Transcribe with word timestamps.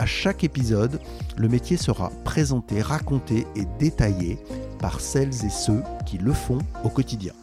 À 0.00 0.06
chaque 0.06 0.44
épisode, 0.44 0.98
le 1.36 1.46
métier 1.46 1.76
sera 1.76 2.08
présenté, 2.24 2.80
raconté 2.80 3.46
et 3.54 3.66
détaillé 3.78 4.38
par 4.78 4.98
celles 4.98 5.44
et 5.44 5.50
ceux 5.50 5.82
qui 6.06 6.16
le 6.16 6.32
font 6.32 6.60
au 6.84 6.88
quotidien. 6.88 7.34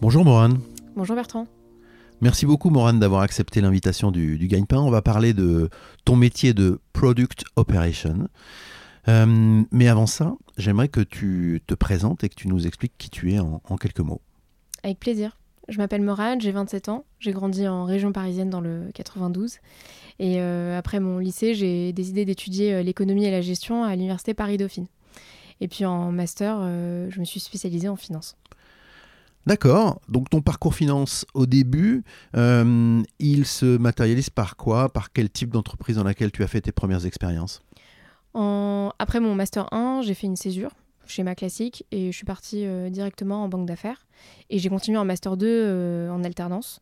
Bonjour 0.00 0.24
Morane. 0.24 0.60
Bonjour 0.96 1.14
Bertrand. 1.14 1.46
Merci 2.22 2.46
beaucoup 2.46 2.70
Morane 2.70 2.98
d'avoir 2.98 3.20
accepté 3.20 3.60
l'invitation 3.60 4.10
du, 4.10 4.38
du 4.38 4.46
Gagne-Pain. 4.46 4.80
On 4.80 4.90
va 4.90 5.02
parler 5.02 5.34
de 5.34 5.68
ton 6.06 6.16
métier 6.16 6.54
de 6.54 6.80
Product 6.94 7.44
Operation. 7.56 8.28
Euh, 9.08 9.62
mais 9.70 9.88
avant 9.88 10.06
ça, 10.06 10.32
j'aimerais 10.56 10.88
que 10.88 11.00
tu 11.00 11.60
te 11.66 11.74
présentes 11.74 12.24
et 12.24 12.30
que 12.30 12.34
tu 12.34 12.48
nous 12.48 12.66
expliques 12.66 12.94
qui 12.96 13.10
tu 13.10 13.30
es 13.34 13.40
en, 13.40 13.60
en 13.68 13.76
quelques 13.76 14.00
mots. 14.00 14.22
Avec 14.82 15.00
plaisir. 15.00 15.36
Je 15.68 15.76
m'appelle 15.78 16.02
Morane, 16.02 16.40
j'ai 16.40 16.50
27 16.50 16.88
ans. 16.88 17.04
J'ai 17.20 17.32
grandi 17.32 17.68
en 17.68 17.84
région 17.84 18.10
parisienne 18.12 18.48
dans 18.48 18.60
le 18.62 18.88
92. 18.94 19.58
Et 20.18 20.40
euh, 20.40 20.78
après 20.78 20.98
mon 20.98 21.18
lycée, 21.18 21.54
j'ai 21.54 21.92
décidé 21.92 22.24
d'étudier 22.24 22.74
euh, 22.74 22.82
l'économie 22.82 23.24
et 23.26 23.30
la 23.30 23.42
gestion 23.42 23.84
à 23.84 23.94
l'université 23.94 24.32
Paris-Dauphine. 24.34 24.86
Et 25.60 25.68
puis 25.68 25.84
en 25.84 26.10
master, 26.10 26.56
euh, 26.60 27.08
je 27.10 27.20
me 27.20 27.24
suis 27.24 27.40
spécialisée 27.40 27.88
en 27.88 27.96
finance. 27.96 28.36
D'accord. 29.46 30.00
Donc 30.08 30.28
ton 30.30 30.40
parcours 30.42 30.74
finance 30.74 31.24
au 31.34 31.46
début, 31.46 32.02
euh, 32.36 33.02
il 33.18 33.46
se 33.46 33.76
matérialise 33.78 34.30
par 34.30 34.56
quoi? 34.56 34.88
Par 34.92 35.12
quel 35.12 35.30
type 35.30 35.50
d'entreprise 35.50 35.96
dans 35.96 36.04
laquelle 36.04 36.32
tu 36.32 36.42
as 36.42 36.48
fait 36.48 36.60
tes 36.60 36.72
premières 36.72 37.06
expériences? 37.06 37.62
En- 38.34 38.90
Après 38.98 39.20
mon 39.20 39.34
master 39.34 39.72
1, 39.72 40.02
j'ai 40.02 40.14
fait 40.14 40.26
une 40.26 40.36
césure 40.36 40.70
schéma 41.08 41.34
classique 41.34 41.84
et 41.90 42.10
je 42.12 42.16
suis 42.16 42.24
partie 42.24 42.64
euh, 42.64 42.90
directement 42.90 43.44
en 43.44 43.48
banque 43.48 43.66
d'affaires. 43.66 44.06
Et 44.50 44.58
j'ai 44.58 44.68
continué 44.68 44.98
en 44.98 45.04
master 45.04 45.36
2 45.36 45.46
euh, 45.46 46.10
en 46.10 46.24
alternance. 46.24 46.80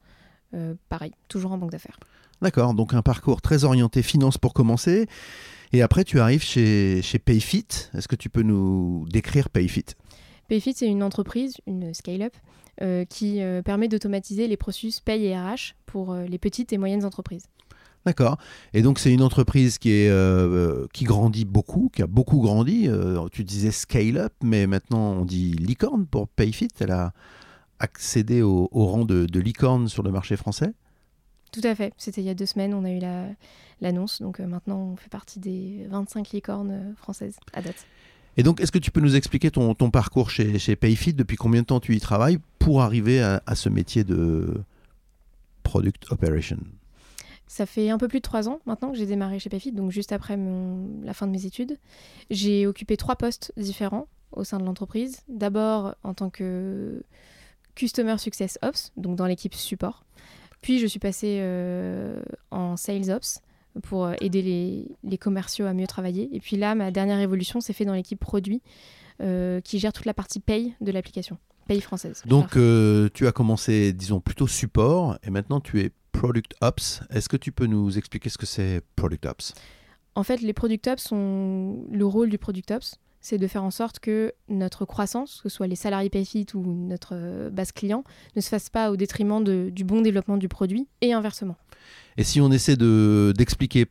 Euh, 0.55 0.75
pareil, 0.89 1.13
toujours 1.29 1.53
en 1.53 1.59
banque 1.59 1.73
d'affaires. 1.73 1.99
D'accord. 2.43 2.75
Donc 2.75 2.95
un 2.95 3.03
parcours 3.03 3.41
très 3.41 3.65
orienté 3.65 4.03
finance 4.03 4.39
pour 4.39 4.55
commencer. 4.55 5.07
Et 5.73 5.83
après, 5.83 6.05
tu 6.05 6.21
arrives 6.21 6.43
chez, 6.43 7.01
chez 7.03 7.19
Payfit. 7.19 7.67
Est-ce 7.95 8.09
que 8.09 8.17
tu 8.17 8.29
peux 8.31 8.43
nous 8.43 9.07
décrire 9.11 9.51
Payfit? 9.51 9.85
Payfit, 10.49 10.75
c'est 10.75 10.87
une 10.87 11.03
entreprise, 11.03 11.57
une 11.67 11.93
scale-up, 11.93 12.33
euh, 12.83 13.07
qui 13.07 13.41
euh, 13.41 13.63
permet 13.63 13.89
d'automatiser 13.89 14.49
les 14.49 14.59
processus 14.59 15.01
paye 15.01 15.25
et 15.25 15.35
RH 15.35 15.75
pour 15.87 16.13
euh, 16.13 16.27
les 16.27 16.37
petites 16.37 16.75
et 16.75 16.79
moyennes 16.79 17.07
entreprises. 17.07 17.47
D'accord. 18.07 18.39
Et 18.73 18.83
donc 18.83 19.01
c'est 19.01 19.13
une 19.13 19.21
entreprise 19.23 19.79
qui 19.79 19.91
est 19.91 20.09
euh, 20.09 20.87
qui 20.93 21.05
grandit 21.05 21.45
beaucoup, 21.45 21.91
qui 21.93 22.03
a 22.03 22.07
beaucoup 22.07 22.41
grandi. 22.41 22.87
Euh, 22.87 23.27
tu 23.33 23.43
disais 23.43 23.73
scale 23.73 24.17
up, 24.19 24.33
mais 24.45 24.67
maintenant 24.69 25.13
on 25.15 25.25
dit 25.25 25.53
licorne 25.55 26.07
pour 26.07 26.29
Payfit. 26.29 26.69
Elle 26.79 26.93
a 26.93 27.13
accédé 27.81 28.43
au, 28.43 28.69
au 28.71 28.87
rang 28.87 29.05
de, 29.05 29.27
de 29.27 29.41
licorne 29.41 29.89
sur 29.89 30.03
le 30.05 30.13
marché 30.13 30.37
français. 30.37 30.73
Tout 31.53 31.61
à 31.65 31.75
fait. 31.75 31.93
C'était 31.99 32.21
il 32.21 32.27
y 32.27 32.31
a 32.31 32.35
deux 32.35 32.47
semaines, 32.47 32.75
on 32.75 32.85
a 32.85 32.91
eu 32.91 32.99
la- 33.01 33.29
l'annonce. 33.81 34.23
donc 34.23 34.41
euh, 34.41 34.47
maintenant, 34.47 34.79
on 34.93 34.97
fait 34.97 35.11
partie 35.11 35.39
des 35.41 35.87
25 35.91 36.31
licornes 36.31 36.71
euh, 36.71 36.95
françaises 36.97 37.37
à 37.55 37.61
date. 37.61 37.87
Et 38.37 38.43
donc 38.43 38.61
est-ce 38.61 38.71
que 38.73 38.79
tu 38.79 38.91
peux 38.91 39.01
nous 39.01 39.17
expliquer 39.17 39.51
ton, 39.51 39.75
ton 39.75 39.91
parcours 39.91 40.31
chez, 40.31 40.59
chez 40.59 40.77
Payfit? 40.77 41.13
Depuis 41.15 41.37
combien 41.37 41.63
de 41.63 41.67
temps 41.67 41.81
tu 41.81 41.95
y 41.97 42.01
travailles 42.01 42.39
pour 42.59 42.83
arriver 42.83 43.21
à, 43.21 43.43
à 43.47 43.55
ce 43.57 43.69
métier 43.69 44.05
de 44.05 44.55
product 45.65 46.05
operation? 46.13 46.59
Ça 47.47 47.65
fait 47.65 47.91
un 47.91 47.99
peu 47.99 48.09
plus 48.09 48.19
de 48.19 48.23
trois 48.23 48.49
ans 48.49 48.61
maintenant 48.67 48.91
que 48.91 48.99
j'ai 48.99 49.07
démarré 49.07 49.39
chez 49.39 49.49
Payfit, 49.49 49.73
donc 49.73 49.91
juste 49.91 50.13
après 50.13 50.37
la 51.03 51.15
fin 51.15 51.27
de 51.27 51.33
mes 51.33 51.47
études. 51.47 51.79
J'ai 52.31 52.67
occupé 52.67 52.97
trois 52.97 53.17
postes 53.17 53.53
différents 53.57 54.09
au 54.33 54.45
sein 54.45 54.59
de 54.59 54.65
l'entreprise. 54.65 55.23
D'abord 55.29 55.95
en 56.03 56.15
tant 56.15 56.29
que 56.31 57.03
Customer 57.75 58.19
Success 58.19 58.59
Ops, 58.63 58.93
donc 58.97 59.17
dans 59.17 59.27
l'équipe 59.27 59.55
support. 59.55 60.05
Puis 60.61 60.81
je 60.81 60.87
suis 60.87 60.99
passée 60.99 61.39
euh, 61.41 62.21
en 62.51 62.77
Sales 62.77 63.11
Ops 63.11 63.41
pour 63.83 64.07
euh, 64.07 64.15
aider 64.21 64.43
les, 64.43 64.89
les 65.05 65.19
commerciaux 65.19 65.67
à 65.67 65.75
mieux 65.75 65.87
travailler. 65.87 66.29
Et 66.33 66.41
puis 66.41 66.57
là, 66.57 66.75
ma 66.75 66.91
dernière 66.91 67.21
évolution 67.21 67.61
s'est 67.61 67.73
faite 67.73 67.87
dans 67.87 67.95
l'équipe 67.95 68.19
produit 68.19 68.63
qui 69.65 69.79
gère 69.79 69.93
toute 69.93 70.07
la 70.07 70.15
partie 70.15 70.41
paye 70.41 70.75
de 70.81 70.93
l'application, 70.93 71.39
paye 71.69 71.81
française. 71.81 72.23
Donc 72.27 72.57
euh, 72.57 73.09
tu 73.15 73.27
as 73.27 73.33
commencé, 73.33 73.93
disons, 73.93 74.21
plutôt 74.21 74.47
support 74.47 75.19
et 75.23 75.31
maintenant 75.31 75.61
tu 75.61 75.81
es 75.81 75.91
product 76.13 76.55
ops. 76.61 77.03
Est-ce 77.11 77.29
que 77.29 77.37
tu 77.37 77.53
peux 77.53 77.67
nous 77.67 77.99
expliquer 77.99 78.29
ce 78.29 78.39
que 78.39 78.47
c'est 78.47 78.83
product 78.97 79.27
ops? 79.27 79.55
En 80.15 80.23
fait, 80.23 80.41
les 80.41 80.55
Product 80.55 80.87
Ops 80.87 81.03
sont 81.03 81.85
le 81.93 82.07
rôle 82.07 82.31
du 82.31 82.39
Product 82.39 82.71
Ops, 82.71 82.95
c'est 83.21 83.37
de 83.37 83.47
faire 83.47 83.63
en 83.63 83.71
sorte 83.71 83.99
que 83.99 84.33
notre 84.49 84.87
croissance, 84.87 85.43
que 85.43 85.51
ce 85.51 85.57
soit 85.57 85.67
les 85.67 85.77
salariés 85.77 86.09
Payfit 86.09 86.47
ou 86.55 86.63
notre 86.65 87.11
euh, 87.13 87.51
base 87.51 87.71
client, 87.71 88.03
ne 88.35 88.41
se 88.41 88.49
fasse 88.49 88.71
pas 88.71 88.91
au 88.91 88.97
détriment 88.97 89.45
de- 89.45 89.69
du 89.71 89.85
bon 89.85 90.01
développement 90.01 90.39
du 90.39 90.49
produit 90.49 90.89
et 91.03 91.13
inversement. 91.13 91.57
Et 92.17 92.25
si 92.25 92.41
on 92.41 92.51
essaie 92.51 92.77
de 92.77 93.35
d'expliquer 93.37 93.85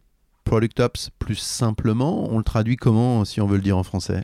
product 0.45 0.79
ops 0.79 1.11
plus 1.19 1.35
simplement, 1.35 2.27
on 2.31 2.39
le 2.39 2.43
traduit 2.43 2.75
comment 2.75 3.23
si 3.23 3.39
on 3.39 3.45
veut 3.45 3.57
le 3.57 3.61
dire 3.61 3.77
en 3.77 3.83
français? 3.83 4.23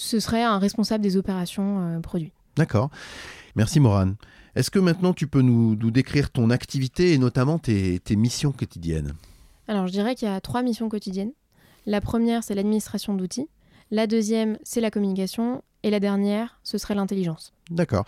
Ce 0.00 0.18
serait 0.18 0.42
un 0.42 0.58
responsable 0.58 1.04
des 1.04 1.18
opérations 1.18 1.80
euh, 1.82 2.00
produits. 2.00 2.32
D'accord. 2.56 2.88
Merci 3.54 3.80
Morane. 3.80 4.16
Est-ce 4.56 4.70
que 4.70 4.78
maintenant 4.78 5.12
tu 5.12 5.26
peux 5.26 5.42
nous, 5.42 5.76
nous 5.76 5.90
décrire 5.90 6.30
ton 6.30 6.48
activité 6.48 7.12
et 7.12 7.18
notamment 7.18 7.58
tes, 7.58 8.00
tes 8.00 8.16
missions 8.16 8.50
quotidiennes? 8.50 9.12
Alors, 9.68 9.86
je 9.88 9.92
dirais 9.92 10.14
qu'il 10.14 10.26
y 10.26 10.30
a 10.30 10.40
trois 10.40 10.62
missions 10.62 10.88
quotidiennes. 10.88 11.32
La 11.84 12.00
première, 12.00 12.42
c'est 12.42 12.54
l'administration 12.54 13.14
d'outils. 13.14 13.48
La 13.90 14.06
deuxième, 14.06 14.56
c'est 14.62 14.80
la 14.80 14.90
communication. 14.90 15.62
Et 15.82 15.90
la 15.90 16.00
dernière, 16.00 16.58
ce 16.62 16.78
serait 16.78 16.94
l'intelligence. 16.94 17.52
D'accord. 17.70 18.06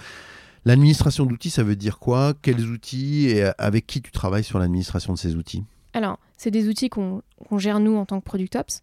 L'administration 0.64 1.26
d'outils, 1.26 1.50
ça 1.50 1.62
veut 1.62 1.76
dire 1.76 1.98
quoi? 1.98 2.32
Quels 2.41 2.64
outils 2.64 3.26
et 3.26 3.50
avec 3.59 3.86
qui 3.86 4.00
tu 4.00 4.12
travailles 4.12 4.44
sur 4.44 4.59
l'administration 4.59 5.12
de 5.12 5.19
ces 5.19 5.36
outils? 5.36 5.64
Alors, 5.92 6.19
c'est 6.38 6.50
des 6.50 6.69
outils 6.69 6.88
qu'on 6.88 7.20
qu'on 7.48 7.59
gère 7.59 7.80
nous 7.80 7.97
en 7.97 8.06
tant 8.06 8.19
que 8.19 8.24
Product 8.24 8.56
Ops, 8.56 8.80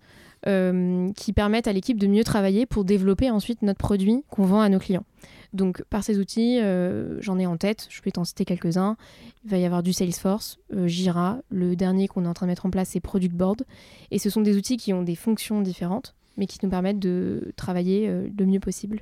euh, 0.48 1.10
qui 1.18 1.34
permettent 1.34 1.68
à 1.68 1.74
l'équipe 1.74 2.00
de 2.00 2.08
mieux 2.08 2.24
travailler 2.24 2.66
pour 2.66 2.86
développer 2.86 3.30
ensuite 3.30 3.62
notre 3.62 3.80
produit 3.80 4.24
qu'on 4.30 4.46
vend 4.46 4.62
à 4.62 4.70
nos 4.70 4.80
clients. 4.80 5.04
Donc, 5.52 5.84
par 5.90 6.04
ces 6.04 6.18
outils, 6.18 6.60
euh, 6.62 7.20
j'en 7.22 7.38
ai 7.40 7.46
en 7.46 7.58
tête, 7.58 7.88
je 7.90 8.02
peux 8.02 8.12
t'en 8.12 8.24
citer 8.24 8.46
quelques-uns. 8.46 8.96
Il 9.44 9.50
va 9.50 9.58
y 9.58 9.66
avoir 9.66 9.84
du 9.84 9.92
Salesforce, 9.92 10.60
euh, 10.74 10.88
Jira, 10.88 11.40
le 11.50 11.76
dernier 11.76 12.08
qu'on 12.08 12.24
est 12.24 12.28
en 12.28 12.34
train 12.34 12.46
de 12.46 12.52
mettre 12.52 12.66
en 12.66 12.70
place, 12.70 12.90
c'est 12.90 13.02
Product 13.02 13.36
Board. 13.36 13.64
Et 14.12 14.20
ce 14.20 14.30
sont 14.30 14.42
des 14.42 14.56
outils 14.56 14.78
qui 14.78 14.94
ont 14.94 15.04
des 15.04 15.16
fonctions 15.16 15.62
différentes, 15.62 16.16
mais 16.38 16.46
qui 16.46 16.60
nous 16.64 16.70
permettent 16.70 17.00
de 17.00 17.52
travailler 17.58 18.10
le 18.10 18.46
mieux 18.46 18.62
possible. 18.62 19.02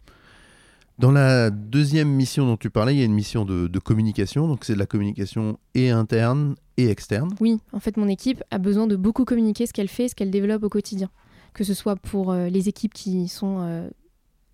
Dans 0.97 1.11
la 1.11 1.51
deuxième 1.51 2.09
mission 2.09 2.47
dont 2.47 2.57
tu 2.57 2.71
parlais, 2.71 2.95
il 2.95 2.97
y 2.97 3.03
a 3.03 3.05
une 3.05 3.13
mission 3.13 3.45
de, 3.45 3.67
de 3.67 3.79
communication. 3.79 4.47
Donc 4.47 4.65
c'est 4.65 4.73
de 4.73 4.79
la 4.79 4.87
communication 4.87 5.59
et 5.75 5.91
interne 5.91 6.55
et 6.77 6.89
externe. 6.89 7.35
Oui, 7.39 7.59
en 7.73 7.79
fait, 7.79 7.97
mon 7.97 8.07
équipe 8.07 8.43
a 8.49 8.57
besoin 8.57 8.87
de 8.87 8.95
beaucoup 8.95 9.23
communiquer 9.23 9.67
ce 9.67 9.73
qu'elle 9.73 9.89
fait, 9.89 10.07
ce 10.07 10.15
qu'elle 10.15 10.31
développe 10.31 10.63
au 10.63 10.69
quotidien. 10.69 11.11
Que 11.57 11.63
ce 11.63 11.73
soit 11.73 11.95
pour 11.95 12.31
euh, 12.31 12.49
les 12.49 12.69
équipes 12.69 12.93
qui 12.93 13.27
sont 13.27 13.57
euh, 13.61 13.89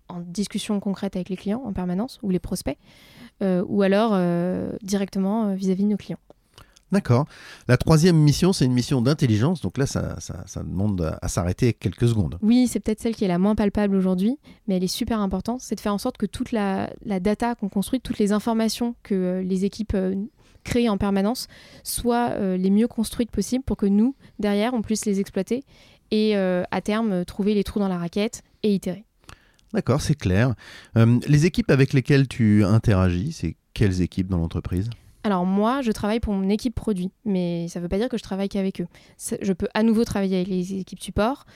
en 0.08 0.20
discussion 0.20 0.80
concrète 0.80 1.16
avec 1.16 1.28
les 1.28 1.36
clients 1.36 1.62
en 1.64 1.72
permanence, 1.72 2.18
ou 2.22 2.30
les 2.30 2.38
prospects, 2.38 2.78
euh, 3.42 3.62
ou 3.68 3.82
alors 3.82 4.12
directement 4.82 5.48
euh, 5.48 5.54
vis-à-vis 5.54 5.84
de 5.84 5.88
nos 5.90 5.96
clients. 5.98 6.18
D'accord. 6.92 7.26
La 7.66 7.76
troisième 7.76 8.16
mission, 8.16 8.52
c'est 8.52 8.64
une 8.66 8.72
mission 8.72 9.02
d'intelligence. 9.02 9.60
Donc 9.60 9.78
là, 9.78 9.86
ça, 9.86 10.18
ça- 10.20 10.44
ça 10.46 10.62
demande 10.62 11.00
à, 11.02 11.18
à 11.20 11.28
s'arrêter 11.28 11.72
quelques 11.72 12.06
secondes. 12.08 12.38
Oui, 12.40 12.68
c'est 12.68 12.78
peut-être 12.80 13.00
celle 13.00 13.16
qui 13.16 13.24
est 13.24 13.28
la 13.28 13.38
moins 13.38 13.54
palpable 13.56 13.96
aujourd'hui, 13.96 14.38
mais 14.66 14.76
elle 14.76 14.84
est 14.84 14.96
super 15.02 15.18
importante. 15.20 15.60
C'est 15.60 15.74
de 15.74 15.80
faire 15.80 15.94
en 15.94 15.98
sorte 15.98 16.16
que 16.18 16.26
toute 16.26 16.52
la, 16.52 16.90
la 17.04 17.18
data 17.20 17.54
qu'on 17.56 17.68
construit, 17.68 18.00
toutes 18.00 18.18
les 18.18 18.32
informations 18.32 18.94
que 19.02 19.14
euh, 19.14 19.42
les 19.42 19.64
équipes 19.64 19.94
euh, 19.94 20.14
créent 20.62 20.88
en 20.88 20.96
permanence, 20.96 21.48
soient 21.82 22.30
euh, 22.30 22.56
les 22.56 22.70
mieux 22.70 22.88
construites 22.88 23.30
possibles 23.30 23.64
pour 23.64 23.76
que 23.76 23.86
nous, 23.86 24.14
derrière, 24.38 24.72
on 24.72 24.80
puisse 24.82 25.04
les 25.04 25.18
exploiter 25.20 25.64
et 26.10 26.36
euh, 26.36 26.62
à 26.70 26.80
terme 26.80 27.12
euh, 27.12 27.24
trouver 27.24 27.54
les 27.54 27.64
trous 27.64 27.78
dans 27.80 27.88
la 27.88 27.98
raquette 27.98 28.42
et 28.62 28.74
itérer. 28.74 29.04
D'accord, 29.72 30.00
c'est 30.00 30.14
clair. 30.14 30.54
Euh, 30.96 31.18
les 31.26 31.46
équipes 31.46 31.70
avec 31.70 31.92
lesquelles 31.92 32.28
tu 32.28 32.64
interagis, 32.64 33.32
c'est 33.32 33.56
quelles 33.72 34.00
équipes 34.02 34.28
dans 34.28 34.38
l'entreprise? 34.38 34.88
Alors 35.24 35.46
moi, 35.46 35.80
je 35.82 35.90
travaille 35.90 36.20
pour 36.20 36.34
mon 36.34 36.48
équipe 36.48 36.74
produit, 36.74 37.10
mais 37.24 37.66
ça 37.68 37.78
ne 37.80 37.82
veut 37.82 37.88
pas 37.88 37.98
dire 37.98 38.08
que 38.08 38.18
je 38.18 38.22
travaille 38.22 38.48
qu'avec 38.48 38.80
eux. 38.82 38.86
Je 39.42 39.52
peux 39.52 39.68
à 39.74 39.82
nouveau 39.82 40.04
travailler 40.04 40.36
avec 40.36 40.48
les 40.48 40.74
équipes 40.74 41.00
support, 41.02 41.46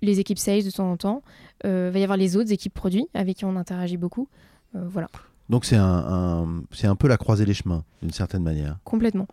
les 0.00 0.20
équipes 0.20 0.38
sales 0.38 0.64
de 0.64 0.70
temps 0.70 0.90
en 0.90 0.96
temps. 0.96 1.22
Euh, 1.66 1.88
Il 1.90 1.92
va 1.92 1.98
y 1.98 2.02
avoir 2.04 2.16
les 2.16 2.36
autres 2.36 2.52
équipes 2.52 2.72
produits 2.72 3.08
avec 3.14 3.38
qui 3.38 3.44
on 3.44 3.56
interagit 3.56 3.96
beaucoup. 3.96 4.28
Euh, 4.76 4.80
voilà, 4.88 5.08
Donc 5.50 5.64
c'est 5.64 5.76
un, 5.76 5.84
un- 5.84 6.62
c'est 6.72 6.86
un 6.86 6.96
peu 6.96 7.08
la 7.08 7.16
croisée 7.16 7.44
des 7.44 7.54
chemins, 7.54 7.84
d'une 8.00 8.12
certaine 8.12 8.42
manière. 8.42 8.78
complètement. 8.84 9.26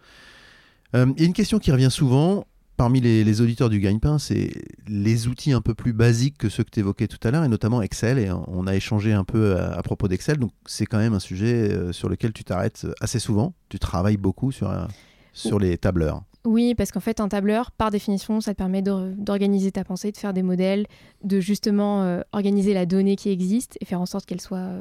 Euh, 0.95 1.05
Il 1.15 1.21
y 1.21 1.25
a 1.25 1.27
une 1.27 1.33
question 1.33 1.59
qui 1.59 1.71
revient 1.71 1.89
souvent. 1.91 2.45
Parmi 2.77 3.01
les, 3.01 3.41
auditeurs 3.41 3.69
du 3.69 3.79
Gagne-Pain, 3.79 4.19
c'est 4.19 4.51
les 4.87 5.27
outils 5.27 5.51
un 5.51 5.61
peu 5.61 5.73
plus 5.73 5.93
basiques 5.93 6.37
que 6.37 6.49
ceux 6.49 6.63
que 6.63 6.69
tu 6.69 6.79
évoquais 6.79 7.07
tout 7.07 7.19
à 7.23 7.31
l'heure, 7.31 7.43
et 7.43 7.47
notamment 7.47 7.81
Excel. 7.81 8.19
Et 8.19 8.29
on 8.31 8.67
a 8.67 8.75
échangé 8.75 9.13
un 9.13 9.23
peu 9.23 9.57
à, 9.57 9.81
propos 9.83 10.07
d'Excel. 10.07 10.37
Donc, 10.37 10.51
c'est 10.65 10.85
quand 10.85 10.97
même 10.97 11.13
un 11.13 11.19
sujet 11.19 11.71
euh, 11.71 11.91
sur 11.91 12.09
lequel 12.09 12.33
tu 12.33 12.43
t'arrêtes 12.43 12.87
assez 12.99 13.19
souvent. 13.19 13.53
Tu 13.69 13.79
travailles 13.79 14.17
beaucoup 14.17 14.51
sur, 14.51 14.69
euh, 14.69 14.85
sur 15.33 15.59
les 15.59 15.77
tableurs. 15.77 16.23
Oui, 16.45 16.75
parce 16.75 16.91
qu'en 16.91 16.99
fait, 16.99 17.21
un 17.21 17.29
tableur, 17.29 17.71
par 17.71 17.89
définition, 17.89 18.41
ça 18.41 18.53
te 18.53 18.57
permet 18.57 18.81
d'organiser 18.81 19.71
ta 19.71 19.85
pensée, 19.85 20.11
de 20.11 20.17
faire 20.17 20.33
des 20.33 20.43
modèles, 20.43 20.87
de 21.23 21.39
justement 21.39 22.03
euh, 22.03 22.19
organiser 22.33 22.73
la 22.73 22.85
donnée 22.85 23.15
qui 23.15 23.29
existe 23.29 23.77
et 23.79 23.85
faire 23.85 24.01
en 24.01 24.05
sorte 24.05 24.25
qu'elle 24.25 24.41
soit 24.41 24.71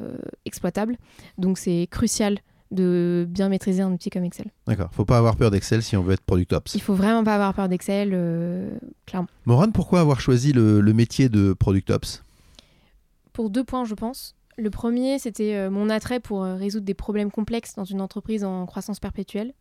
exploitable. 0.44 0.96
Donc, 1.38 1.58
c'est 1.58 1.86
crucial 1.88 2.38
de 2.72 3.26
bien 3.28 3.48
maîtriser 3.48 3.82
un 3.82 3.92
outil 3.92 4.10
comme 4.10 4.24
Excel. 4.24 4.46
D'accord. 4.66 4.88
Faut 4.92 5.04
pas 5.04 5.18
avoir 5.18 5.36
peur 5.36 5.50
d'Excel 5.50 5.82
si 5.82 5.96
on 5.96 6.02
veut 6.02 6.14
être 6.14 6.22
Product 6.22 6.52
Ops. 6.52 6.74
Il 6.74 6.80
faut 6.80 6.94
vraiment 6.94 7.22
pas 7.22 7.34
avoir 7.34 7.54
peur 7.54 7.68
d'Excel, 7.68 8.10
euh, 8.12 8.70
clairement. 9.06 9.28
Morane, 9.46 9.72
pourquoi 9.72 10.00
avoir 10.00 10.20
choisi 10.20 10.52
le, 10.52 10.80
métier 10.92 11.28
de 11.28 11.52
Product 11.52 11.90
Ops? 11.90 12.24
Pour 13.32 13.50
deux 13.50 13.64
points, 13.64 13.84
je 13.84 13.94
pense. 13.94 14.34
Le 14.58 14.70
premier, 14.70 15.18
c'était 15.18 15.54
euh, 15.54 15.70
mon 15.70 15.88
attrait 15.88 16.20
pour 16.20 16.44
euh, 16.44 16.56
résoudre 16.56 16.84
des 16.84 16.94
problèmes 16.94 17.30
complexes 17.30 17.74
dans 17.74 17.84
une 17.84 18.00
entreprise 18.00 18.44
en 18.44 18.66
croissance 18.66 19.00
perpétuelle. 19.00 19.54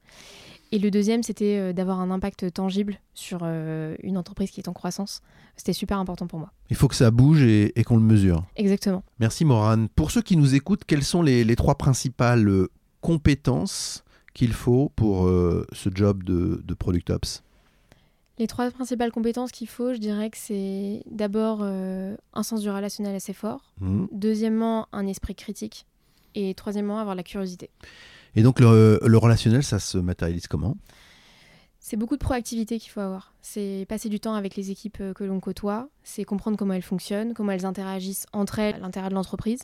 Et 0.73 0.79
le 0.79 0.89
deuxième, 0.89 1.21
c'était 1.21 1.73
d'avoir 1.73 1.99
un 1.99 2.11
impact 2.11 2.53
tangible 2.53 3.01
sur 3.13 3.43
une 3.43 4.17
entreprise 4.17 4.51
qui 4.51 4.61
est 4.61 4.69
en 4.69 4.73
croissance. 4.73 5.21
C'était 5.57 5.73
super 5.73 5.99
important 5.99 6.27
pour 6.27 6.39
moi. 6.39 6.53
Il 6.69 6.77
faut 6.77 6.87
que 6.87 6.95
ça 6.95 7.11
bouge 7.11 7.43
et, 7.43 7.73
qu'on 7.85 7.97
le 7.97 8.01
mesure. 8.01 8.45
Exactement. 8.55 9.03
Merci 9.19 9.43
Morane. 9.43 9.89
Pour 9.89 10.11
ceux 10.11 10.21
qui 10.21 10.37
nous 10.37 10.55
écoutent, 10.55 10.85
quelles 10.85 11.03
sont 11.03 11.23
les, 11.23 11.43
les 11.43 11.57
trois 11.57 11.75
principales 11.75 12.69
compétences 13.01 14.03
qu'il 14.33 14.53
faut 14.53 14.91
pour 14.95 15.27
euh, 15.27 15.65
ce 15.73 15.89
job 15.93 16.23
de, 16.23 16.61
de, 16.63 16.73
Product 16.73 17.09
Ops? 17.09 17.43
Les 18.37 18.47
trois 18.47 18.71
principales 18.71 19.11
compétences 19.11 19.51
qu'il 19.51 19.67
faut, 19.67 19.93
je 19.93 19.99
dirais 19.99 20.29
que 20.29 20.37
c'est 20.37 21.03
d'abord 21.09 21.59
euh, 21.61 22.15
un 22.33 22.43
sens 22.43 22.61
du 22.61 22.69
relationnel 22.69 23.15
assez 23.15 23.33
fort, 23.33 23.73
mmh. 23.81 24.05
deuxièmement 24.11 24.87
un 24.93 25.05
esprit 25.05 25.35
critique 25.35 25.85
et 26.33 26.53
troisièmement 26.53 26.99
avoir 26.99 27.15
la 27.15 27.23
curiosité. 27.23 27.69
Et 28.35 28.43
donc 28.43 28.59
le, 28.59 28.99
le 29.05 29.17
relationnel, 29.17 29.63
ça 29.63 29.79
se 29.79 29.97
matérialise 29.97 30.47
comment? 30.47 30.77
C'est 31.79 31.97
beaucoup 31.97 32.15
de 32.15 32.23
proactivité 32.23 32.79
qu'il 32.79 32.91
faut 32.91 33.01
avoir. 33.01 33.33
C'est 33.41 33.85
passer 33.89 34.07
du 34.07 34.19
temps 34.19 34.35
avec 34.35 34.55
les 34.55 34.71
équipes 34.71 34.99
euh, 35.01 35.13
que 35.13 35.23
l'on 35.23 35.39
côtoie, 35.39 35.89
c'est 36.03 36.23
comprendre 36.23 36.57
comment 36.57 36.73
elles 36.73 36.81
fonctionnent, 36.81 37.33
comment 37.33 37.51
elles 37.51 37.65
interagissent 37.65 38.27
entre 38.31 38.59
elles 38.59 38.75
à 38.75 38.79
l'intérieur 38.79 39.09
de 39.09 39.15
l'entreprise. 39.15 39.63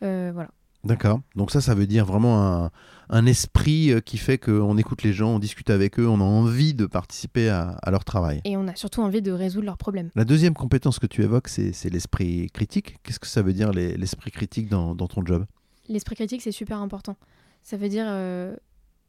voilà. 0.00 0.48
D'accord. 0.84 1.20
Donc 1.36 1.50
ça, 1.50 1.60
ça 1.60 1.74
veut 1.74 1.86
dire 1.86 2.04
vraiment 2.04 2.70
un, 3.08 3.26
esprit 3.26 3.92
euh, 3.92 4.00
qui 4.00 4.18
fait 4.18 4.38
qu'on 4.38 4.76
écoute 4.78 5.02
les 5.02 5.12
gens, 5.12 5.34
on 5.34 5.38
discute 5.38 5.70
avec 5.70 6.00
eux, 6.00 6.08
on 6.08 6.20
a 6.20 6.24
envie 6.24 6.74
de 6.74 6.86
participer 6.86 7.48
à, 7.48 7.78
leur 7.90 8.04
travail. 8.04 8.40
Et 8.44 8.56
on 8.56 8.66
a 8.66 8.74
surtout 8.74 9.00
envie 9.00 9.22
de 9.22 9.30
résoudre 9.30 9.66
leurs 9.66 9.78
problèmes. 9.78 10.10
La 10.16 10.24
deuxième 10.24 10.54
compétence 10.54 10.98
que 10.98 11.06
tu 11.06 11.22
évoques, 11.22 11.48
c'est 11.48 11.90
l'esprit 11.90 12.48
critique. 12.52 12.96
Qu'est-ce 13.02 13.20
que 13.20 13.26
ça 13.28 13.42
veut 13.42 13.52
dire 13.52 13.70
l'esprit 13.72 14.30
critique 14.30 14.68
dans, 14.68 14.94
ton 14.94 15.24
job? 15.24 15.46
L'esprit 15.88 16.16
critique, 16.16 16.42
c'est 16.42 16.52
super 16.52 16.80
important. 16.80 17.16
Ça 17.62 17.76
veut 17.76 17.88
dire 17.88 18.06
euh, 18.08 18.56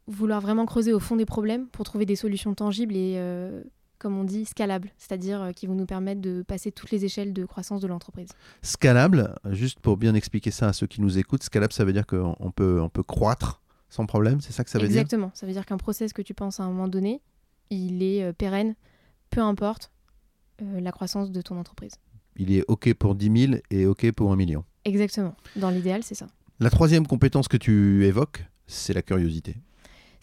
vouloir 0.06 0.40
vraiment 0.40 0.66
creuser 0.66 0.92
au 0.92 1.00
fond 1.00 1.16
des 1.16 1.24
problèmes 1.24 1.66
pour 1.68 1.84
trouver 1.84 2.06
des 2.06 2.16
solutions 2.16 2.54
tangibles 2.54 2.94
et 2.94 3.14
euh, 3.16 3.62
comme 3.98 4.18
on 4.18 4.24
dit, 4.24 4.44
scalable, 4.44 4.90
c'est-à-dire 4.98 5.42
euh, 5.42 5.52
qui 5.52 5.66
vont 5.66 5.74
nous 5.74 5.86
permettre 5.86 6.20
de 6.20 6.42
passer 6.42 6.72
toutes 6.72 6.90
les 6.90 7.04
échelles 7.04 7.32
de 7.32 7.44
croissance 7.44 7.80
de 7.80 7.86
l'entreprise. 7.86 8.28
Scalable, 8.62 9.34
juste 9.50 9.80
pour 9.80 9.96
bien 9.96 10.14
expliquer 10.14 10.50
ça 10.50 10.68
à 10.68 10.72
ceux 10.72 10.86
qui 10.86 11.00
nous 11.00 11.18
écoutent, 11.18 11.42
scalable, 11.42 11.72
ça 11.72 11.84
veut 11.84 11.92
dire 11.92 12.06
qu'on 12.06 12.52
peut, 12.54 12.80
on 12.80 12.88
peut 12.88 13.02
croître 13.02 13.62
sans 13.94 14.06
problème, 14.06 14.40
c'est 14.40 14.52
ça 14.52 14.64
que 14.64 14.70
ça 14.70 14.78
veut 14.80 14.88
dire? 14.88 14.98
Exactement, 14.98 15.30
ça 15.34 15.46
veut 15.46 15.52
dire 15.52 15.64
qu'un 15.64 15.76
process 15.76 16.12
que 16.12 16.20
tu 16.20 16.34
penses 16.34 16.58
à 16.58 16.64
un 16.64 16.68
moment 16.68 16.88
donné, 16.88 17.20
il 17.70 18.02
est 18.02 18.24
euh, 18.24 18.32
pérenne, 18.32 18.74
peu 19.30 19.40
importe 19.40 19.92
euh, 20.60 20.80
la 20.80 20.90
croissance 20.90 21.30
de 21.30 21.40
ton 21.40 21.56
entreprise. 21.58 21.92
Il 22.36 22.52
est 22.52 22.64
OK 22.66 22.92
pour 22.94 23.14
10 23.14 23.46
000 23.48 23.60
et 23.70 23.86
OK 23.86 24.10
pour 24.10 24.32
1 24.32 24.36
million. 24.36 24.64
Exactement, 24.84 25.36
dans 25.54 25.70
l'idéal, 25.70 26.02
c'est 26.02 26.16
ça. 26.16 26.26
La 26.58 26.70
troisième 26.70 27.06
compétence 27.06 27.46
que 27.46 27.56
tu 27.56 28.04
évoques, 28.04 28.44
c'est 28.66 28.94
la 28.94 29.02
curiosité 29.02 29.56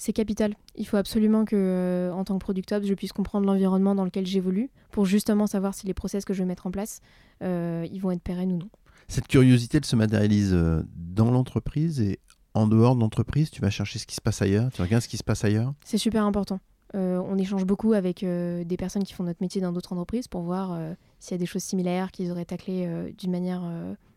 c'est 0.02 0.14
capital. 0.14 0.56
Il 0.76 0.88
faut 0.88 0.98
absolument 0.98 1.46
que, 1.46 1.56
euh, 1.56 2.12
en 2.12 2.24
tant 2.24 2.34
que 2.34 2.40
product 2.40 2.84
je 2.84 2.94
puisse 2.96 3.14
comprendre 3.14 3.46
l'environnement 3.46 3.94
dans 3.94 4.04
lequel 4.04 4.26
j'évolue 4.26 4.72
pour 4.90 5.06
justement 5.06 5.46
savoir 5.46 5.76
si 5.76 5.86
les 5.86 5.94
process 5.94 6.26
que 6.26 6.34
je 6.34 6.40
vais 6.40 6.48
mettre 6.48 6.66
en 6.66 6.72
place, 6.72 7.02
euh, 7.44 7.86
ils 7.92 8.02
vont 8.02 8.10
être 8.10 8.24
pérennes 8.24 8.52
ou 8.52 8.58
non. 8.58 8.70
Cette 9.08 9.28
curiosité, 9.28 9.78
elle 9.78 9.86
se 9.86 9.96
matérialise 9.96 10.54
euh, 10.56 10.82
dans 10.96 11.30
l'entreprise 11.30 12.02
et 12.02 12.20
en 12.56 12.66
dehors 12.66 12.96
de 12.96 13.02
l'entreprise. 13.02 13.52
Tu 13.52 13.62
vas 13.62 13.70
chercher 13.70 14.00
ce 14.00 14.08
qui 14.08 14.16
se 14.16 14.22
passe 14.22 14.42
ailleurs, 14.42 14.72
tu 14.72 14.82
regardes 14.82 15.04
ce 15.04 15.08
qui 15.08 15.18
se 15.18 15.24
passe 15.24 15.46
ailleurs? 15.46 15.72
C'est 15.86 16.00
super 16.00 16.26
important. 16.26 16.60
on 16.96 17.38
échange 17.38 17.66
beaucoup 17.66 17.94
avec 17.94 18.26
des 18.26 18.78
personnes 18.80 19.04
qui 19.04 19.14
font 19.14 19.24
notre 19.24 19.44
métier 19.44 19.62
dans 19.62 19.72
d'autres 19.72 19.94
entreprises 19.94 20.28
pour 20.28 20.42
voir 20.42 20.80
s'il 21.20 21.36
y 21.36 21.36
a 21.36 21.38
des 21.38 21.46
choses 21.46 21.62
similaires 21.62 22.12
qu'ils 22.12 22.32
auraient 22.32 22.46
taclées 22.46 23.14
d'une 23.20 23.32
manière 23.32 23.62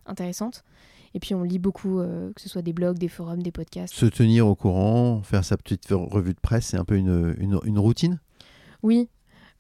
intéressante. 0.07 0.65
Et 1.15 1.21
puis 1.21 1.35
on 1.35 1.45
lit 1.45 1.61
beaucoup, 1.61 2.01
euh, 2.01 2.33
que 2.35 2.41
ce 2.41 2.49
soit 2.49 2.63
des 2.63 2.73
blogs, 2.73 2.99
des 2.99 3.09
forums, 3.09 3.43
des 3.43 3.53
podcasts. 3.53 3.95
Se 3.95 4.07
tenir 4.07 4.47
au 4.49 4.57
courant, 4.57 5.23
faire 5.23 5.45
sa 5.45 5.57
petite 5.57 5.87
revue 5.91 6.35
de 6.35 6.41
presse, 6.41 6.67
c'est 6.67 6.77
un 6.77 6.85
peu 6.85 6.97
une, 6.97 7.37
une, 7.39 7.79
routine? 7.79 8.21
Oui. 8.83 9.09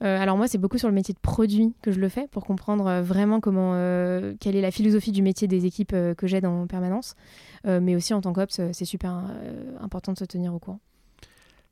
Euh, 0.02 0.20
alors 0.20 0.36
moi, 0.36 0.48
c'est 0.48 0.58
beaucoup 0.58 0.78
sur 0.78 0.88
le 0.88 0.94
métier 0.94 1.14
de 1.14 1.20
produit 1.20 1.74
que 1.80 1.92
je 1.92 2.00
le 2.00 2.08
fais 2.08 2.26
pour 2.26 2.44
comprendre 2.44 2.88
euh, 2.88 3.02
vraiment 3.02 3.38
comment, 3.38 3.72
quelle 4.40 4.56
est 4.56 4.60
la 4.60 4.72
philosophie 4.72 5.12
du 5.12 5.22
métier 5.22 5.46
des 5.46 5.64
équipes 5.64 5.94
que 6.18 6.26
j'aide 6.26 6.44
en 6.44 6.66
permanence. 6.66 7.14
mais 7.64 7.94
aussi 7.94 8.12
en 8.12 8.20
tant 8.20 8.32
qu'ops, 8.32 8.60
c'est 8.72 8.84
super 8.84 9.24
important 9.80 10.12
de 10.12 10.18
se 10.18 10.24
tenir 10.24 10.52
au 10.52 10.58
courant. 10.58 10.80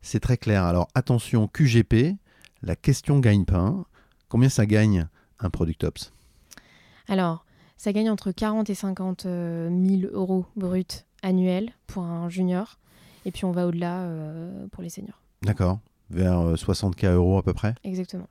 C'est 0.01 0.21
très 0.21 0.37
clair. 0.37 0.65
Alors 0.65 0.89
attention, 0.95 1.49
QGP, 1.49 2.17
la 2.63 2.77
question 2.77 3.19
gagne-pain. 3.19 3.85
Combien 4.29 4.49
ça 4.49 4.65
gagne 4.65 5.09
un 5.41 5.51
Product 5.51 5.85
Ops? 5.85 6.13
Alors, 7.09 7.45
ça 7.83 7.93
gagne 7.93 8.11
entre 8.11 8.31
40 8.31 8.71
et 8.71 8.77
50 8.77 9.23
000 9.23 9.33
euh, 9.35 10.11
euros 10.13 10.47
bruts 10.55 10.85
annuels 11.25 11.73
pour 11.89 12.05
un 12.05 12.29
junior. 12.29 12.79
Et 13.27 13.33
puis 13.33 13.45
on 13.45 13.51
va 13.51 13.67
au-delà 13.67 14.03
euh, 14.03 14.69
pour 14.71 14.85
les 14.85 14.89
seniors. 14.89 15.21
D'accord. 15.43 15.81
Vers 16.09 16.55
60K 16.55 17.07
euh, 17.07 17.17
euros 17.17 17.39
à 17.39 17.43
peu 17.43 17.53
près 17.53 17.75
Exactement. 17.83 18.29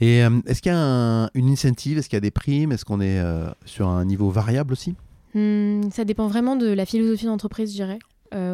Et 0.00 0.20
est-ce 0.46 0.62
qu'il 0.62 0.72
y 0.72 0.74
a 0.74 1.30
une 1.34 1.50
incentive? 1.50 1.98
Est-ce 1.98 2.08
qu'il 2.08 2.16
y 2.16 2.18
a 2.18 2.20
des 2.22 2.30
primes? 2.30 2.72
Est-ce 2.72 2.86
qu'on 2.86 3.02
est, 3.02 3.18
sur 3.64 3.88
un 3.88 4.04
niveau 4.04 4.30
variable 4.30 4.72
aussi? 4.72 4.94
Hmm, 5.34 5.90
Ça 5.90 6.04
dépend 6.04 6.26
vraiment 6.26 6.54
de 6.56 6.66
la 6.66 6.84
philosophie 6.84 7.24
d'entreprise, 7.26 7.70
je 7.70 7.76
dirais. 7.76 7.98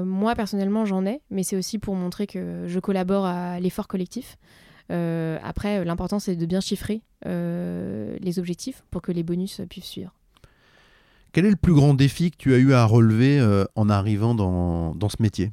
moi, 0.05 0.37
personnellement, 0.37 0.85
j'en 0.85 1.05
ai, 1.05 1.21
mais 1.31 1.43
c'est 1.43 1.57
aussi 1.57 1.79
pour 1.81 1.97
montrer 1.97 2.29
que 2.29 2.67
je 2.69 2.79
collabore 2.79 3.27
à 3.27 3.59
l'effort 3.59 3.89
collectif. 3.89 4.39
après, 4.89 5.85
l'important, 5.85 6.21
c'est 6.21 6.37
de 6.37 6.47
bien 6.47 6.61
chiffrer 6.61 7.03
les 7.25 8.39
objectifs 8.39 8.85
pour 8.93 9.03
que 9.03 9.11
les 9.11 9.25
bonus 9.25 9.61
puissent 9.69 9.87
suivre. 9.87 10.15
Quel 11.33 11.47
est 11.47 11.51
le 11.51 11.57
plus 11.57 11.73
grand 11.73 11.95
défi 11.95 12.31
que 12.31 12.37
tu 12.37 12.53
as 12.53 12.59
eu 12.59 12.75
à 12.75 12.85
relever 12.85 13.41
euh, 13.41 13.65
en 13.75 13.89
arrivant 13.89 14.35
dans, 14.35 14.95
dans, 14.95 15.09
ce 15.09 15.17
métier? 15.21 15.51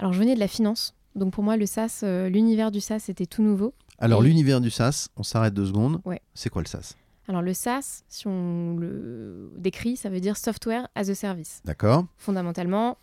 Alors, 0.00 0.12
je 0.12 0.18
venais 0.18 0.34
de 0.34 0.40
la 0.40 0.48
finance. 0.48 0.94
Donc, 1.14 1.32
pour 1.32 1.44
moi, 1.44 1.56
le 1.56 1.66
SaaS, 1.66 2.00
euh, 2.02 2.28
l'univers 2.28 2.72
du 2.72 2.80
SaaS 2.80 3.04
était 3.08 3.26
tout 3.26 3.44
nouveau. 3.44 3.74
Alors, 3.98 4.22
l'univers 4.22 4.60
du 4.60 4.70
SaaS, 4.70 5.08
on 5.16 5.22
s'arrête 5.22 5.54
deux 5.54 5.66
secondes. 5.66 6.00
Ouais. 6.04 6.20
C'est 6.34 6.50
quoi 6.50 6.62
le 6.62 6.66
SaaS? 6.66 6.94
Alors, 7.28 7.42
le 7.42 7.54
SaaS, 7.54 8.02
si 8.08 8.26
on 8.26 8.76
le 8.76 9.52
décrit, 9.56 9.96
ça 9.96 10.10
veut 10.10 10.20
dire 10.20 10.36
Software 10.36 10.88
as 10.96 11.10
a 11.10 11.14
Service. 11.14 11.62
D'accord. 11.64 12.04
Fondamentalement, 12.18 12.98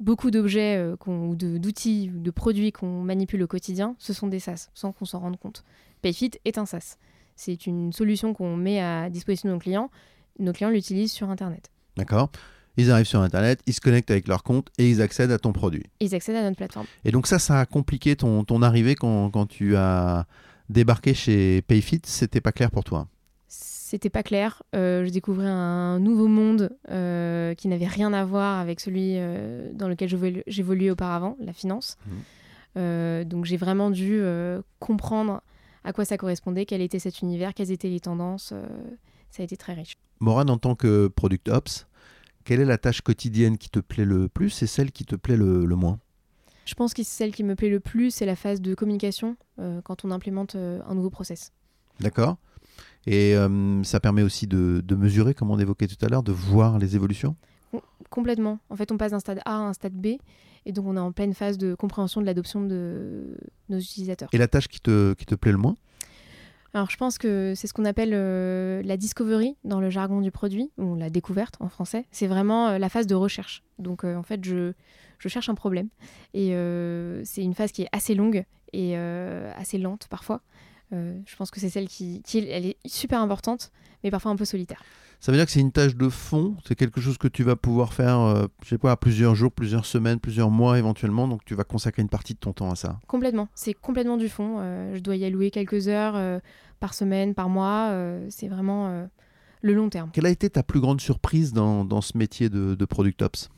beaucoup 0.00 0.30
d'objets 0.30 0.78
euh, 0.78 0.96
ou 1.06 1.34
d'outils, 1.36 2.08
de, 2.08 2.18
de 2.18 2.30
produits 2.30 2.72
qu'on 2.72 3.02
manipule 3.02 3.42
au 3.42 3.46
quotidien, 3.46 3.94
ce 3.98 4.14
sont 4.14 4.28
des 4.28 4.40
SaaS, 4.40 4.68
sans 4.72 4.92
qu'on 4.92 5.04
s'en 5.04 5.18
rende 5.18 5.38
compte. 5.38 5.64
Payfit 6.00 6.32
est 6.46 6.56
un 6.56 6.64
SaaS. 6.64 6.96
C'est 7.36 7.66
une 7.66 7.92
solution 7.92 8.32
qu'on 8.32 8.56
met 8.56 8.80
à 8.80 9.10
disposition 9.10 9.50
de 9.50 9.54
nos 9.54 9.60
clients 9.60 9.90
nos 10.38 10.52
clients 10.52 10.70
l'utilisent 10.70 11.12
sur 11.12 11.30
Internet. 11.30 11.70
D'accord. 11.96 12.30
Ils 12.76 12.90
arrivent 12.90 13.06
sur 13.06 13.20
Internet, 13.20 13.60
ils 13.66 13.72
se 13.72 13.80
connectent 13.80 14.10
avec 14.10 14.26
leur 14.26 14.42
compte 14.42 14.68
et 14.78 14.90
ils 14.90 15.00
accèdent 15.00 15.30
à 15.30 15.38
ton 15.38 15.52
produit. 15.52 15.84
Ils 16.00 16.14
accèdent 16.14 16.36
à 16.36 16.42
notre 16.42 16.56
plateforme. 16.56 16.86
Et 17.04 17.12
donc 17.12 17.26
ça, 17.26 17.38
ça 17.38 17.60
a 17.60 17.66
compliqué 17.66 18.16
ton, 18.16 18.44
ton 18.44 18.62
arrivée 18.62 18.96
quand, 18.96 19.30
quand, 19.30 19.46
tu 19.46 19.76
as 19.76 20.26
débarqué 20.70 21.14
chez 21.14 21.62
Payfit. 21.62 22.00
C'était 22.04 22.40
pas 22.40 22.50
clair 22.50 22.72
pour 22.72 22.82
toi 22.82 23.06
C'était 23.46 24.10
pas 24.10 24.24
clair. 24.24 24.64
Euh, 24.74 25.04
je 25.04 25.10
découvrais 25.10 25.46
un 25.46 26.00
nouveau 26.00 26.26
monde 26.26 26.70
euh, 26.90 27.54
qui 27.54 27.68
n'avait 27.68 27.86
rien 27.86 28.12
à 28.12 28.24
voir 28.24 28.58
avec 28.58 28.80
celui 28.80 29.14
euh, 29.18 29.70
dans 29.72 29.86
lequel 29.86 30.08
j'évoluais 30.48 30.90
auparavant, 30.90 31.36
la 31.40 31.52
finance. 31.52 31.96
Mmh. 32.06 33.24
donc 33.24 33.44
j'ai 33.44 33.56
vraiment 33.56 33.90
dû 33.90 34.20
comprendre 34.80 35.42
à 35.84 35.92
quoi 35.92 36.04
ça 36.04 36.16
correspondait, 36.16 36.64
quel 36.64 36.80
était 36.80 36.98
cet 36.98 37.20
univers, 37.20 37.54
quelles 37.54 37.70
étaient 37.70 37.88
les 37.88 38.00
tendances. 38.00 38.52
Ça 39.34 39.42
a 39.42 39.44
été 39.44 39.56
très 39.56 39.74
riche. 39.74 39.96
Moran, 40.20 40.46
en 40.46 40.58
tant 40.58 40.76
que 40.76 41.08
Product 41.08 41.48
Ops, 41.48 41.86
quelle 42.44 42.60
est 42.60 42.64
la 42.64 42.78
tâche 42.78 43.00
quotidienne 43.00 43.58
qui 43.58 43.68
te 43.68 43.80
plaît 43.80 44.04
le 44.04 44.28
plus 44.28 44.62
et 44.62 44.66
celle 44.66 44.92
qui 44.92 45.04
te 45.04 45.16
plaît 45.16 45.36
le, 45.36 45.66
moins? 45.74 45.98
Je 46.66 46.74
pense 46.74 46.94
que 46.94 47.02
celle 47.02 47.34
qui 47.34 47.42
me 47.42 47.56
plaît 47.56 47.68
le 47.68 47.80
plus, 47.80 48.12
c'est 48.12 48.26
la 48.26 48.36
phase 48.36 48.60
de 48.60 48.74
communication 48.74 49.36
euh, 49.58 49.80
quand 49.82 50.04
on 50.04 50.12
implémente 50.12 50.54
euh, 50.54 50.80
un 50.86 50.94
nouveau 50.94 51.10
process. 51.10 51.52
D'accord. 52.00 52.36
Et 53.06 53.34
euh, 53.34 53.82
ça 53.82 53.98
permet 53.98 54.22
aussi 54.22 54.46
de, 54.46 54.82
mesurer, 54.94 55.34
comme 55.34 55.50
on 55.50 55.58
évoquait 55.58 55.88
tout 55.88 56.02
à 56.04 56.08
l'heure, 56.08 56.22
de 56.22 56.32
voir 56.32 56.78
les 56.78 56.94
évolutions? 56.94 57.34
Complètement. 58.10 58.60
En 58.70 58.76
fait, 58.76 58.92
on 58.92 58.96
passe 58.96 59.10
d'un 59.10 59.20
stade 59.20 59.40
A 59.44 59.56
à 59.56 59.58
un 59.58 59.72
stade 59.72 59.94
B, 59.94 60.16
et 60.64 60.72
donc 60.72 60.86
on 60.86 60.96
est 60.96 61.00
en 61.00 61.10
pleine 61.10 61.34
phase 61.34 61.58
de 61.58 61.74
compréhension 61.74 62.20
de 62.20 62.26
l'adoption 62.26 62.62
de 62.62 63.36
nos 63.68 63.78
utilisateurs. 63.78 64.28
Et 64.32 64.38
la 64.38 64.46
tâche 64.46 64.68
qui 64.68 64.80
te, 64.80 65.14
qui 65.14 65.26
te 65.26 65.34
plaît 65.34 65.52
le 65.52 65.58
moins? 65.58 65.74
Alors 66.74 66.90
je 66.90 66.96
pense 66.96 67.18
que 67.18 67.52
c'est 67.54 67.68
ce 67.68 67.72
qu'on 67.72 67.84
appelle 67.84 68.10
euh, 68.12 68.82
la 68.82 68.96
discovery 68.96 69.56
dans 69.62 69.80
le 69.80 69.90
jargon 69.90 70.20
du 70.20 70.32
produit, 70.32 70.72
ou 70.76 70.96
la 70.96 71.08
découverte 71.08 71.54
en 71.60 71.68
français. 71.68 72.04
C'est 72.10 72.26
vraiment 72.26 72.68
euh, 72.68 72.78
la 72.78 72.88
phase 72.88 73.06
de 73.06 73.14
recherche. 73.14 73.62
Donc 73.78 74.04
euh, 74.04 74.16
en 74.16 74.24
fait, 74.24 74.44
je, 74.44 74.72
je, 75.18 75.28
cherche 75.28 75.48
un 75.48 75.54
problème. 75.54 75.88
Et 76.34 76.48
c'est 77.24 77.42
une 77.42 77.54
phase 77.54 77.70
qui 77.70 77.82
est 77.82 77.88
assez 77.92 78.14
longue 78.14 78.44
et 78.72 78.96
assez 78.96 79.78
lente 79.78 80.08
parfois. 80.10 80.42
Je 80.92 81.36
pense 81.36 81.50
que 81.50 81.60
c'est 81.60 81.70
celle 81.70 81.88
qui, 81.88 82.22
qui, 82.22 82.38
elle 82.38 82.66
est 82.66 82.76
super 82.86 83.20
importante, 83.20 83.72
mais 84.02 84.10
parfois 84.10 84.30
un 84.30 84.36
peu 84.36 84.44
solitaire. 84.44 84.82
Ça 85.24 85.32
veut 85.32 85.38
dire 85.38 85.46
que 85.46 85.52
c'est 85.52 85.60
une 85.60 85.72
tâche 85.72 85.96
de 85.96 86.10
fond, 86.10 86.54
c'est 86.66 86.74
quelque 86.74 87.00
chose 87.00 87.16
que 87.16 87.28
tu 87.28 87.44
vas 87.44 87.56
pouvoir 87.56 87.94
faire, 87.94 88.20
euh, 88.20 88.46
je 88.62 88.68
sais 88.68 88.78
pas, 88.78 88.94
plusieurs 88.94 89.34
jours, 89.34 89.50
plusieurs 89.50 89.86
semaines, 89.86 90.20
plusieurs 90.20 90.50
mois 90.50 90.78
éventuellement, 90.78 91.26
donc 91.26 91.42
tu 91.46 91.54
vas 91.54 91.64
consacrer 91.64 92.02
une 92.02 92.10
partie 92.10 92.34
de 92.34 92.38
ton 92.38 92.52
temps 92.52 92.70
à 92.70 92.74
ça. 92.74 93.00
Complètement, 93.06 93.48
c'est 93.54 93.72
complètement 93.72 94.18
du 94.18 94.28
fond. 94.28 94.56
Euh, 94.58 94.94
je 94.94 95.00
dois 95.00 95.16
y 95.16 95.24
allouer 95.24 95.50
quelques 95.50 95.88
heures 95.88 96.14
euh, 96.16 96.40
par 96.78 96.92
semaine, 96.92 97.34
par 97.34 97.48
mois, 97.48 97.90
c'est 98.28 98.48
vraiment 98.48 99.08
le 99.62 99.72
long 99.72 99.88
terme. 99.88 100.10
Quelle 100.12 100.26
a 100.26 100.30
été 100.30 100.50
ta 100.50 100.62
plus 100.62 100.80
grande 100.80 101.00
surprise 101.00 101.54
dans, 101.54 101.86
dans 101.86 102.02
ce 102.02 102.18
métier 102.18 102.50
de, 102.50 102.74
de 102.74 102.84
Product 102.84 103.22
Ops? 103.22 103.48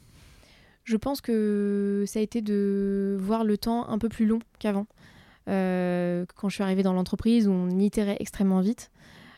Je 0.84 0.96
pense 0.96 1.20
que 1.20 2.04
ça 2.06 2.20
a 2.20 2.22
été 2.22 2.42
de 2.42 3.16
voir 3.18 3.42
le 3.42 3.58
temps 3.58 3.88
un 3.88 3.98
peu 3.98 4.08
plus 4.08 4.26
long 4.26 4.38
qu'avant. 4.60 4.86
Quand 5.46 6.48
je 6.48 6.54
suis 6.54 6.62
arrivée 6.62 6.82
dans 6.82 6.92
l'entreprise 6.92 7.48
où 7.48 7.52
on 7.52 7.70
itérait 7.78 8.16
extrêmement 8.20 8.60
vite, 8.60 8.90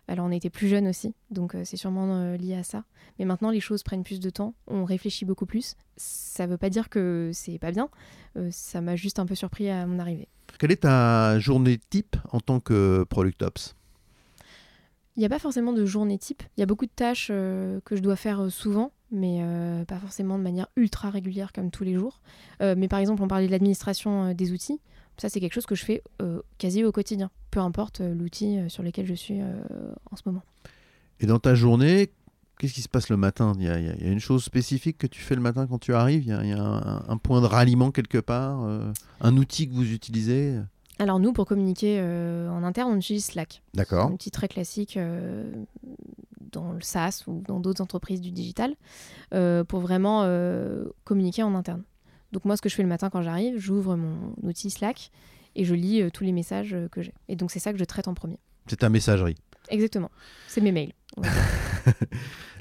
alors 0.09 0.25
on 0.25 0.31
était 0.31 0.49
plus 0.49 0.69
jeunes 0.69 0.89
aussi, 0.89 1.15
donc 1.31 1.55
euh, 1.55 1.63
c'est 1.65 1.77
sûrement 1.77 2.17
euh, 2.17 2.37
lié 2.39 2.55
à 2.55 2.63
ça. 2.63 2.85
Mais 3.19 3.27
maintenant 3.27 3.51
les 3.51 3.61
choses 3.61 3.83
prennent 3.83 4.03
plus 4.03 4.21
de 4.21 4.31
temps, 4.31 4.55
on 4.67 4.85
réfléchit 4.85 5.27
beaucoup 5.27 5.45
plus. 5.45 5.77
Ça 5.99 6.47
ne 6.47 6.53
veut 6.53 6.57
pas 6.57 6.71
dire 6.71 6.89
que 6.89 7.31
c'est 7.35 7.59
pas 7.59 7.73
bien, 7.73 7.91
euh, 8.37 8.49
ça 8.51 8.81
m'a 8.81 8.97
juste 8.97 9.19
un 9.19 9.27
peu 9.27 9.35
surpris 9.35 9.69
à 9.69 9.87
mon 9.87 9.99
arrivée. 9.99 10.29
Quelle 10.59 10.73
est 10.73 10.83
ta 10.83 11.39
journée 11.39 11.79
type 11.91 12.17
en 12.33 12.41
tant 12.41 12.59
que 12.59 13.05
Product 13.11 13.43
Ops? 13.43 13.75
Il 15.17 15.21
n'y 15.21 15.27
a 15.27 15.29
pas 15.29 15.39
forcément 15.39 15.75
de 15.75 15.85
journée 15.85 16.17
type. 16.17 16.43
Il 16.57 16.61
y 16.61 16.63
a 16.63 16.67
beaucoup 16.67 16.87
de 16.87 16.93
tâches 16.95 17.27
que 17.27 17.97
je 17.97 18.01
dois 18.01 18.15
faire 18.15 18.53
souvent, 18.53 18.93
mais 19.11 19.43
pas 19.89 19.99
forcément 19.99 20.39
de 20.39 20.45
manière 20.45 20.69
ultra 20.77 21.11
régulière 21.11 21.53
comme 21.53 21.73
tous 21.73 21.83
les 21.83 21.95
jours. 21.95 22.21
mais 22.61 22.87
par 22.87 23.01
exemple, 23.01 23.21
on 23.21 23.27
parlait 23.27 23.47
de 23.47 23.51
l'administration 23.51 24.33
des 24.33 24.53
outils. 24.53 24.81
Ça, 25.19 25.29
c'est 25.29 25.41
quelque 25.41 25.53
chose 25.53 25.67
que 25.67 25.75
je 25.75 25.85
fais 25.85 26.03
euh, 26.23 26.41
quasi 26.59 26.85
au 26.85 26.93
quotidien, 26.93 27.31
peu 27.51 27.59
importe 27.59 28.01
euh, 28.01 28.15
l'outil 28.15 28.59
euh, 28.59 28.69
sur 28.69 28.85
lequel 28.85 29.05
je 29.05 29.15
suis 29.15 29.41
en 30.11 30.17
ce 30.17 30.23
moment. 30.27 30.43
Et 31.21 31.27
dans 31.27 31.41
ta 31.41 31.57
journée, 31.57 32.11
qu'est-ce 32.59 32.73
qui 32.73 32.83
se 32.83 32.89
passe 32.89 33.09
le 33.09 33.17
matin? 33.17 33.53
Il 33.59 33.65
y, 33.65 33.69
a, 33.69 33.77
une 34.09 34.21
chose 34.21 34.45
spécifique 34.45 34.97
que 34.97 35.09
tu 35.09 35.21
fais 35.21 35.35
le 35.35 35.41
matin 35.41 35.67
quand 35.67 35.79
tu 35.79 35.93
arrives? 35.93 36.23
Il 36.25 36.29
y 36.29 36.53
a, 36.53 37.03
un, 37.09 37.17
point 37.17 37.41
de 37.41 37.47
ralliement 37.47 37.91
quelque 37.91 38.19
part 38.19 38.61
Un 39.21 39.37
outil 39.37 39.69
que 39.69 39.75
vous 39.75 39.93
utilisez? 39.93 40.57
Alors 41.01 41.19
nous, 41.19 41.33
pour 41.33 41.47
communiquer 41.47 42.01
en 42.01 42.63
interne, 42.63 42.93
on 42.93 42.97
utilise 42.97 43.25
Slack. 43.25 43.63
D'accord. 43.75 44.07
Un 44.07 44.13
outil 44.13 44.31
très 44.31 44.47
classique 44.47 44.97
dans 46.53 46.73
le 46.73 46.81
SaaS 46.81 47.25
ou 47.27 47.43
dans 47.47 47.59
d'autres 47.59 47.83
entreprises 47.83 48.21
du 48.21 48.31
digital 48.31 48.77
pour 49.67 49.81
vraiment 49.81 50.23
communiquer 51.05 51.43
en 51.43 51.57
interne. 51.57 51.83
Donc 52.33 52.45
moi, 52.45 52.57
ce 52.57 52.63
que 52.63 52.69
je 52.69 52.75
fais 52.75 52.83
le 52.83 52.89
matin 52.89 53.11
quand 53.11 53.23
j'arrive, 53.23 53.59
j'ouvre 53.59 53.97
mon 53.97 54.35
outil 54.43 54.71
Slack 54.71 55.11
et 55.55 55.65
je 55.65 55.75
lis 55.75 56.03
euh, 56.03 56.11
tous 56.11 56.25
les 56.25 56.33
messages 56.33 56.75
euh, 56.75 56.89
que 56.89 57.03
j'ai. 57.03 57.15
Et 57.29 57.37
donc 57.37 57.51
c'est 57.51 57.59
ça 57.59 57.73
que 57.73 57.79
je 57.79 57.85
traite 57.85 58.09
en 58.09 58.15
premier. 58.15 58.39
C'est 58.67 58.77
ta 58.77 58.89
messagerie. 58.89 59.37
Exactement. 59.71 60.11
C'est 60.47 60.61
mes 60.61 60.73
mails. 60.73 60.93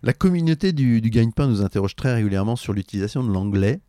La 0.03 0.13
communauté 0.13 0.73
du, 0.73 1.01
du 1.01 1.09
Gagne-Pain 1.09 1.47
nous 1.47 1.61
interroge 1.61 1.95
très 1.95 2.13
régulièrement 2.13 2.55
sur 2.55 2.73
l'utilisation 2.73 3.23
de 3.23 3.31
l'anglais. 3.31 3.81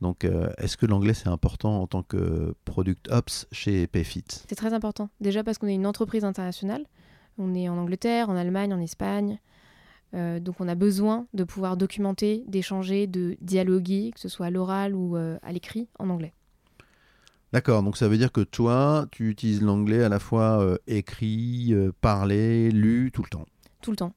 Donc, 0.00 0.24
euh, 0.24 0.50
est-ce 0.58 0.76
que 0.76 0.84
l'anglais 0.86 1.14
c'est 1.14 1.28
important 1.28 1.80
en 1.80 1.86
tant 1.86 2.02
que 2.02 2.54
product 2.64 3.08
ops 3.12 3.46
chez 3.52 3.86
Payfit? 3.86 4.24
C'est 4.48 4.56
très 4.56 4.74
important. 4.74 5.10
Déjà 5.20 5.44
parce 5.44 5.58
qu'on 5.58 5.68
est 5.68 5.74
une 5.74 5.86
entreprise 5.86 6.24
internationale. 6.24 6.84
On 7.38 7.54
est 7.54 7.68
en 7.68 7.78
Angleterre, 7.78 8.28
en 8.28 8.34
Allemagne, 8.34 8.74
en 8.74 8.80
Espagne, 8.80 9.38
euh, 10.14 10.40
donc 10.40 10.56
on 10.60 10.68
a 10.68 10.74
besoin 10.74 11.26
de 11.32 11.44
pouvoir 11.44 11.76
documenter, 11.76 12.44
d'échanger, 12.46 13.06
de 13.06 13.36
dialoguer, 13.40 14.10
que 14.14 14.20
ce 14.20 14.28
soit 14.28 14.46
à 14.46 14.50
l'oral 14.50 14.94
ou 14.94 15.16
euh, 15.16 15.38
à 15.42 15.52
l'écrit, 15.52 15.88
en 15.98 16.10
anglais. 16.10 16.32
D'accord, 17.52 17.82
donc 17.82 17.96
ça 17.96 18.08
veut 18.08 18.16
dire 18.16 18.32
que 18.32 18.40
toi, 18.40 19.06
tu 19.10 19.28
utilises 19.28 19.62
l'anglais 19.62 20.02
à 20.02 20.08
la 20.08 20.18
fois 20.18 20.60
euh, 20.60 20.78
écrit, 20.86 21.74
parlé, 22.00 22.70
lu, 22.70 23.10
tout 23.12 23.22
le 23.22 23.28
temps. 23.28 23.46
Tout 23.80 23.90
le 23.90 23.96
temps. 23.96 24.14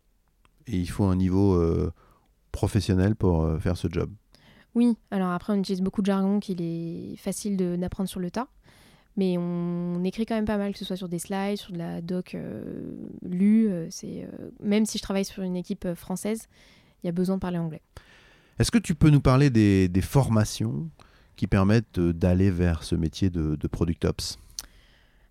Et 0.67 0.77
il 0.77 0.89
faut 0.89 1.03
un 1.05 1.15
niveau 1.15 1.61
professionnel 2.51 3.15
pour 3.15 3.47
faire 3.59 3.77
ce 3.77 3.87
job. 3.87 4.09
Oui, 4.73 4.97
alors 5.11 5.29
après 5.29 5.53
on 5.53 5.57
utilise 5.57 5.81
beaucoup 5.81 6.01
de 6.01 6.07
jargon 6.07 6.39
qu'il 6.39 6.59
est 6.59 7.15
facile 7.17 7.55
d'apprendre 7.77 8.09
sur 8.09 8.19
le 8.19 8.31
tas. 8.31 8.47
Mais 9.15 9.37
on, 9.37 10.03
écrit 10.03 10.25
quand 10.25 10.35
même 10.35 10.45
pas 10.45 10.57
mal, 10.57 10.73
que 10.73 10.79
ce 10.79 10.85
soit 10.85 10.97
sur 10.97 11.07
des 11.07 11.19
slides, 11.19 11.57
sur 11.57 11.71
de 11.71 11.77
la 11.77 12.01
doc 12.01 12.35
lue. 13.21 13.54
Euh, 13.85 13.87
c'est, 13.89 14.23
euh, 14.23 14.49
même 14.61 14.85
si 14.85 14.97
je 14.97 15.03
travaille 15.03 15.25
sur 15.25 15.43
une 15.43 15.55
équipe 15.55 15.93
française, 15.93 16.47
il 17.03 17.07
y 17.07 17.09
a 17.09 17.11
besoin 17.11 17.35
de 17.35 17.41
parler 17.41 17.57
anglais. 17.57 17.81
Est-ce 18.59 18.71
que 18.71 18.77
tu 18.77 18.95
peux 18.95 19.09
nous 19.09 19.21
parler 19.21 19.49
des, 19.49 20.01
formations 20.01 20.89
qui 21.35 21.47
permettent 21.47 21.99
d'aller 21.99 22.49
vers 22.49 22.83
ce 22.83 22.95
métier 22.95 23.29
de, 23.29 23.55
de 23.55 23.67
Product 23.67 24.05
Ops? 24.05 24.39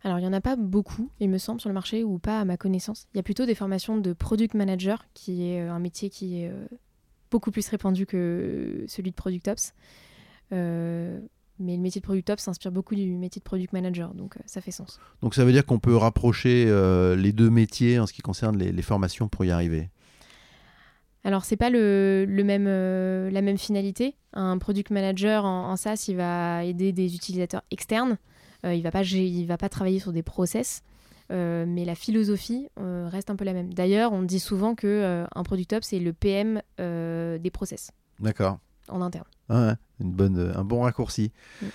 Alors, 0.02 0.18
il 0.18 0.22
n'y 0.22 0.28
en 0.28 0.34
a 0.34 0.42
pas 0.42 0.56
beaucoup, 0.56 1.10
il 1.20 1.30
me 1.30 1.38
semble, 1.38 1.60
sur 1.60 1.70
le 1.70 1.74
marché, 1.74 2.04
ou 2.04 2.18
pas 2.18 2.40
à 2.40 2.44
ma 2.44 2.58
connaissance. 2.58 3.06
Il 3.14 3.16
y 3.16 3.20
a 3.20 3.22
plutôt 3.22 3.46
des 3.46 3.54
formations 3.54 3.96
de 3.96 4.12
Product 4.12 4.52
Manager, 4.52 5.06
qui 5.14 5.46
est 5.46 5.60
un 5.60 5.78
métier 5.78 6.10
qui 6.10 6.42
est 6.42 6.52
beaucoup 7.30 7.50
plus 7.50 7.66
répandu 7.68 8.04
que 8.04 8.84
celui 8.86 9.10
de 9.10 9.16
Product 9.16 9.48
Ops. 9.48 9.72
Mais 11.60 11.76
le 11.76 11.82
métier 11.82 12.00
de 12.00 12.04
product 12.04 12.30
ops 12.30 12.42
s'inspire 12.42 12.72
beaucoup 12.72 12.96
du 12.96 13.16
métier 13.16 13.38
de 13.38 13.44
product 13.44 13.72
manager, 13.72 14.12
donc 14.14 14.36
euh, 14.36 14.40
ça 14.46 14.60
fait 14.60 14.72
sens. 14.72 14.98
Donc 15.22 15.34
ça 15.34 15.44
veut 15.44 15.52
dire 15.52 15.64
qu'on 15.64 15.78
peut 15.78 15.96
rapprocher 15.96 16.64
euh, 16.66 17.14
les 17.14 17.32
deux 17.32 17.50
métiers 17.50 18.00
en 18.00 18.06
ce 18.06 18.12
qui 18.12 18.22
concerne 18.22 18.58
les, 18.58 18.82
formations 18.82 19.28
pour 19.28 19.44
y 19.44 19.50
arriver? 19.50 19.88
Alors, 21.22 21.44
c'est 21.44 21.56
pas 21.56 21.70
le, 21.70 22.26
même, 22.44 22.66
euh, 22.66 23.30
la 23.30 23.40
même 23.40 23.56
finalité. 23.56 24.16
Un 24.32 24.58
product 24.58 24.90
manager 24.90 25.44
en, 25.44 25.76
SaaS, 25.76 26.06
il 26.08 26.16
va 26.16 26.64
aider 26.64 26.92
des 26.92 27.14
utilisateurs 27.14 27.62
externes. 27.70 28.18
il 28.64 28.82
va 28.82 28.90
pas 28.90 29.02
il 29.02 29.46
va 29.46 29.56
pas 29.56 29.68
travailler 29.68 30.00
sur 30.00 30.12
des 30.12 30.24
process, 30.24 30.82
mais 31.30 31.84
la 31.86 31.94
philosophie 31.94 32.68
reste 32.76 33.30
un 33.30 33.36
peu 33.36 33.44
la 33.44 33.52
même. 33.52 33.72
D'ailleurs, 33.72 34.12
on 34.12 34.22
dit 34.22 34.40
souvent 34.40 34.74
que 34.74 35.24
un 35.32 35.42
product 35.44 35.72
ops 35.74 35.86
c'est 35.86 36.00
le 36.00 36.12
PM 36.12 36.60
des 36.78 37.50
process. 37.52 37.92
D'accord. 38.20 38.58
En 38.88 39.00
interne. 39.00 39.24
Ah 39.48 39.76
une 40.00 40.12
bonne, 40.12 40.38
euh, 40.38 40.58
un 40.58 40.64
bon 40.64 40.82
raccourci. 40.82 41.32
Mm. 41.62 41.66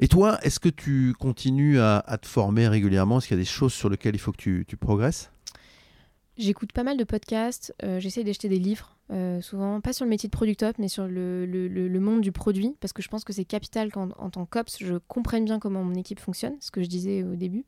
Et 0.00 0.08
toi, 0.08 0.38
est-ce 0.42 0.60
que 0.60 0.68
tu 0.68 1.14
continues 1.18 1.80
à, 1.80 2.18
te 2.20 2.26
former 2.26 2.68
régulièrement? 2.68 3.18
Est-ce 3.18 3.26
qu'il 3.26 3.36
y 3.36 3.40
a 3.40 3.42
des 3.42 3.48
choses 3.48 3.72
sur 3.72 3.88
lesquelles 3.88 4.14
il 4.14 4.20
faut 4.20 4.30
que 4.30 4.62
tu, 4.62 4.76
progresses? 4.76 5.32
J'écoute 6.36 6.72
pas 6.72 6.84
mal 6.84 6.96
de 6.96 7.02
podcasts, 7.02 7.74
euh, 7.82 7.98
j'essaie 7.98 8.22
d'acheter 8.22 8.48
des 8.48 8.60
livres, 8.60 8.96
euh, 9.10 9.40
souvent, 9.40 9.80
pas 9.80 9.92
sur 9.92 10.04
le 10.04 10.10
métier 10.10 10.28
de 10.28 10.30
product 10.30 10.62
up, 10.62 10.76
mais 10.78 10.86
sur 10.86 11.08
le, 11.08 11.46
le, 11.46 12.00
monde 12.00 12.20
du 12.20 12.30
produit, 12.30 12.76
parce 12.78 12.92
que 12.92 13.02
je 13.02 13.08
pense 13.08 13.24
que 13.24 13.32
c'est 13.32 13.44
capital 13.44 13.90
qu'en 13.90 14.10
en 14.18 14.30
tant 14.30 14.46
qu'ops, 14.46 14.78
je 14.78 14.98
comprenne 15.08 15.44
bien 15.44 15.58
comment 15.58 15.82
mon 15.82 15.96
équipe 15.96 16.20
fonctionne, 16.20 16.54
ce 16.60 16.70
que 16.70 16.80
je 16.80 16.88
disais 16.88 17.24
au 17.24 17.34
début. 17.34 17.64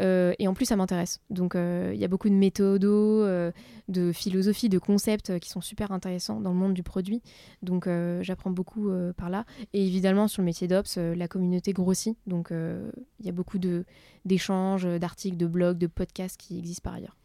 Euh, 0.00 0.32
et 0.38 0.48
en 0.48 0.54
plus, 0.54 0.66
ça 0.66 0.76
m'intéresse. 0.76 1.20
Donc, 1.30 1.54
euh, 1.54 1.92
il 1.94 2.00
y 2.00 2.04
a 2.04 2.08
beaucoup 2.08 2.28
de 2.28 2.34
méthodes, 2.34 2.84
euh, 2.84 3.52
de 3.88 4.12
philosophie, 4.12 4.68
de 4.68 4.78
concepts 4.78 5.38
qui 5.38 5.50
sont 5.50 5.60
super 5.60 5.92
intéressants 5.92 6.40
dans 6.40 6.50
le 6.50 6.56
monde 6.56 6.74
du 6.74 6.82
produit. 6.82 7.22
Donc, 7.62 7.88
j'apprends 8.20 8.50
beaucoup 8.50 8.90
par 9.16 9.30
là. 9.30 9.44
Et 9.72 9.86
évidemment, 9.86 10.28
sur 10.28 10.42
le 10.42 10.46
métier 10.46 10.68
d'Ops, 10.68 10.96
la 10.96 11.28
communauté 11.28 11.72
grossit. 11.72 12.16
Donc, 12.26 12.50
il 12.50 13.26
y 13.26 13.28
a 13.28 13.32
beaucoup 13.32 13.58
d'échanges, 14.24 14.84
d'articles, 14.84 15.36
de 15.36 15.46
blogs, 15.46 15.78
de 15.78 15.86
podcasts 15.86 16.40
qui 16.40 16.58
existent 16.58 16.82
par 16.88 16.94
ailleurs. 16.94 17.16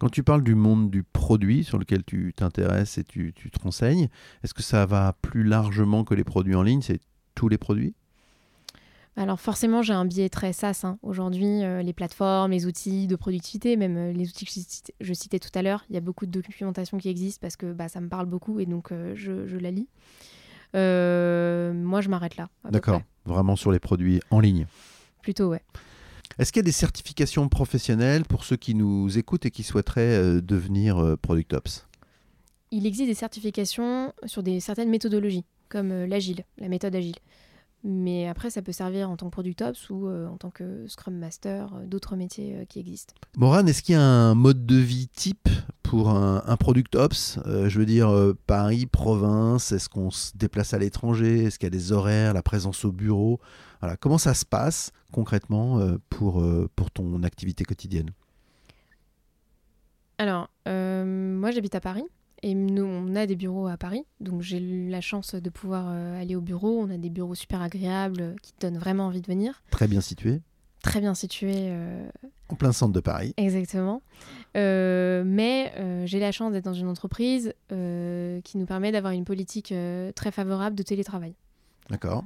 Quand 0.00 0.08
tu 0.08 0.24
parles 0.24 0.42
du 0.42 0.56
monde 0.56 0.90
du 0.90 1.04
produit 1.04 1.62
sur 1.62 1.78
lequel 1.78 2.02
tu 2.02 2.32
t'intéresses 2.34 2.98
et 2.98 3.04
tu, 3.04 3.32
tu 3.34 3.50
te 3.52 3.60
renseignes, 3.60 4.08
est-ce 4.42 4.52
que 4.52 4.62
ça 4.62 4.84
va 4.84 5.14
plus 5.22 5.44
largement 5.44 6.02
que 6.02 6.14
les 6.14 6.24
produits 6.24 6.56
en 6.56 6.62
ligne? 6.62 6.82
C'est 6.82 7.00
tous 7.36 7.48
les 7.48 7.58
produits? 7.58 7.94
Alors 9.16 9.40
forcément, 9.40 9.82
j'ai 9.82 9.92
un 9.92 10.06
biais 10.06 10.30
très 10.30 10.52
SaaS. 10.52 10.82
Hein. 10.84 10.98
Aujourd'hui, 11.02 11.62
euh, 11.62 11.82
les 11.82 11.92
plateformes, 11.92 12.52
les 12.52 12.66
outils 12.66 13.06
de 13.06 13.16
productivité, 13.16 13.76
même 13.76 13.96
euh, 13.96 14.12
les 14.12 14.28
outils 14.28 14.46
que 14.46 14.52
je 15.00 15.12
citais, 15.12 15.38
tout 15.38 15.50
à 15.54 15.60
l'heure, 15.60 15.84
il 15.90 15.94
y 15.94 15.98
a 15.98 16.00
beaucoup 16.00 16.24
de 16.24 16.30
documentation 16.30 16.96
qui 16.96 17.10
existe 17.10 17.40
parce 17.40 17.56
que 17.56 17.72
bah, 17.72 17.88
ça 17.88 18.00
me 18.00 18.08
parle 18.08 18.26
beaucoup 18.26 18.58
et 18.58 18.64
donc 18.64 18.90
euh, 18.90 19.12
je, 19.14 19.56
la 19.58 19.70
lis. 19.70 19.88
moi, 20.72 22.00
je 22.00 22.08
m'arrête 22.08 22.36
là. 22.36 22.48
D'accord, 22.70 23.02
vraiment 23.26 23.54
sur 23.54 23.70
les 23.70 23.78
produits 23.78 24.20
en 24.30 24.40
ligne. 24.40 24.66
Plutôt, 25.20 25.48
ouais. 25.48 25.62
Est-ce 26.38 26.50
qu'il 26.50 26.60
y 26.60 26.64
a 26.64 26.64
des 26.64 26.72
certifications 26.72 27.46
professionnelles 27.50 28.24
pour 28.24 28.44
ceux 28.44 28.56
qui 28.56 28.74
nous 28.74 29.18
écoutent 29.18 29.44
et 29.44 29.50
qui 29.50 29.62
souhaiteraient 29.62 30.40
devenir 30.40 31.18
Product 31.20 31.52
Ops? 31.52 31.86
Il 32.70 32.86
existe 32.86 33.08
des 33.08 33.14
certifications 33.14 34.14
sur 34.24 34.42
des, 34.42 34.58
certaines 34.60 34.88
méthodologies, 34.88 35.44
comme 35.68 36.06
l'agile, 36.06 36.44
la 36.56 36.68
méthode 36.68 36.96
agile. 36.96 37.16
Mais 37.84 38.28
après, 38.28 38.50
ça 38.50 38.62
peut 38.62 38.72
servir 38.72 39.10
en 39.10 39.16
tant 39.16 39.26
que 39.26 39.32
Product 39.32 39.60
Ops 39.62 39.90
ou 39.90 40.06
euh, 40.06 40.28
en 40.28 40.36
tant 40.36 40.50
que 40.50 40.86
Scrum 40.86 41.16
Master, 41.16 41.74
euh, 41.74 41.86
d'autres 41.86 42.14
métiers 42.14 42.56
euh, 42.56 42.64
qui 42.64 42.78
existent. 42.78 43.14
Morane, 43.36 43.68
est-ce 43.68 43.82
qu'il 43.82 43.94
y 43.94 43.98
a 43.98 44.02
un 44.02 44.36
mode 44.36 44.66
de 44.66 44.76
vie 44.76 45.08
type 45.08 45.48
pour 45.82 46.10
un, 46.10 46.44
un 46.46 46.56
Product 46.56 46.94
Ops 46.94 47.40
Je 47.44 47.78
veux 47.78 47.84
dire, 47.84 48.10
Paris, 48.46 48.86
province, 48.86 49.72
est-ce 49.72 49.88
qu'on 49.88 50.10
se 50.10 50.34
déplace 50.36 50.72
à 50.74 50.78
l'étranger? 50.78 51.44
Est-ce 51.44 51.58
qu'il 51.58 51.66
y 51.66 51.68
a 51.68 51.70
des 51.70 51.92
horaires, 51.92 52.32
la 52.32 52.42
présence 52.42 52.84
au 52.84 52.92
bureau? 52.92 53.40
Voilà. 53.80 53.96
Comment 53.96 54.16
ça 54.16 54.32
se 54.32 54.46
passe 54.46 54.92
concrètement 55.10 55.80
pour, 56.08 56.42
pour 56.76 56.90
ton 56.90 57.22
activité 57.24 57.64
quotidienne? 57.64 58.10
Alors, 60.16 60.48
moi 60.66 61.50
j'habite 61.50 61.74
à 61.74 61.80
Paris. 61.80 62.04
Et 62.44 62.54
nous, 62.54 62.84
on 62.84 63.14
a 63.14 63.26
des 63.26 63.36
bureaux 63.36 63.68
à 63.68 63.76
Paris, 63.76 64.04
donc 64.20 64.42
j'ai 64.42 64.58
eu 64.58 64.88
la 64.88 65.00
chance 65.00 65.36
de 65.36 65.50
pouvoir 65.50 65.86
euh, 65.88 66.20
aller 66.20 66.34
au 66.34 66.40
bureau. 66.40 66.80
On 66.80 66.90
a 66.90 66.98
des 66.98 67.10
bureaux 67.10 67.36
super 67.36 67.62
agréables 67.62 68.20
euh, 68.20 68.34
qui 68.42 68.52
te 68.52 68.66
donnent 68.66 68.78
vraiment 68.78 69.06
envie 69.06 69.20
de 69.20 69.26
venir. 69.28 69.62
Très 69.70 69.86
bien 69.86 70.00
situés. 70.00 70.40
Très 70.82 71.00
bien 71.00 71.14
situés. 71.14 71.68
Euh, 71.68 72.08
en 72.48 72.56
plein 72.56 72.72
centre 72.72 72.92
de 72.92 72.98
Paris. 72.98 73.32
Exactement. 73.36 74.02
mais 74.54 75.72
j'ai 76.06 76.18
la 76.18 76.32
chance 76.32 76.52
d'être 76.52 76.64
dans 76.64 76.74
une 76.74 76.88
entreprise 76.88 77.54
qui 77.68 78.58
nous 78.58 78.66
permet 78.66 78.90
d'avoir 78.90 79.12
une 79.12 79.24
politique 79.24 79.72
très 80.16 80.32
favorable 80.32 80.74
de 80.74 80.82
télétravail. 80.82 81.34
D'accord. 81.88 82.24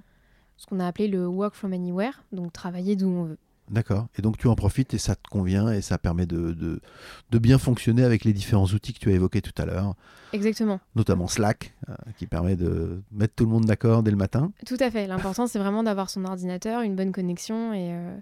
Ce 0.56 0.66
qu'on 0.66 0.80
a 0.80 0.87
appelé 0.87 1.06
le 1.06 1.26
work 1.26 1.54
from 1.54 1.75
anywhere, 1.75 2.25
donc 2.32 2.54
travailler 2.54 2.96
d'où 2.96 3.08
on 3.08 3.25
veut. 3.25 3.38
D'accord. 3.70 4.06
Et 4.16 4.23
donc 4.23 4.38
tu 4.38 4.46
en 4.49 4.54
profites 4.54 4.94
et 4.94 4.99
ça 4.99 5.16
te 5.16 5.28
convient 5.28 5.70
et 5.70 5.82
ça 5.82 5.99
permet 5.99 6.26
de, 6.26 6.52
de, 6.52 7.38
bien 7.38 7.58
fonctionner 7.58 8.02
avec 8.02 8.25
les 8.25 8.32
différents 8.32 8.66
outils 8.66 8.92
que 8.92 8.99
tu 8.99 9.11
as 9.11 9.12
évoqués 9.12 9.42
tout 9.42 9.61
à 9.61 9.66
l'heure. 9.66 9.94
Exactement. 10.32 10.80
Notamment 10.94 11.26
Slack, 11.26 11.75
euh, 11.88 11.94
qui 12.18 12.26
permet 12.26 12.56
de 12.56 13.02
mettre 13.12 13.35
tout 13.35 13.44
le 13.44 13.50
monde 13.50 13.64
d'accord 13.64 14.02
dès 14.02 14.11
le 14.11 14.16
matin. 14.16 14.52
Tout 14.66 14.76
à 14.80 14.90
fait. 14.90 15.06
L'important, 15.06 15.46
c'est 15.46 15.58
vraiment 15.58 15.82
d'avoir 15.82 16.11
son 16.11 16.25
ordinateur, 16.25 16.82
une 16.82 16.96
bonne 16.96 17.12
connexion 17.12 17.73
et, 17.73 17.92
euh, 17.92 18.16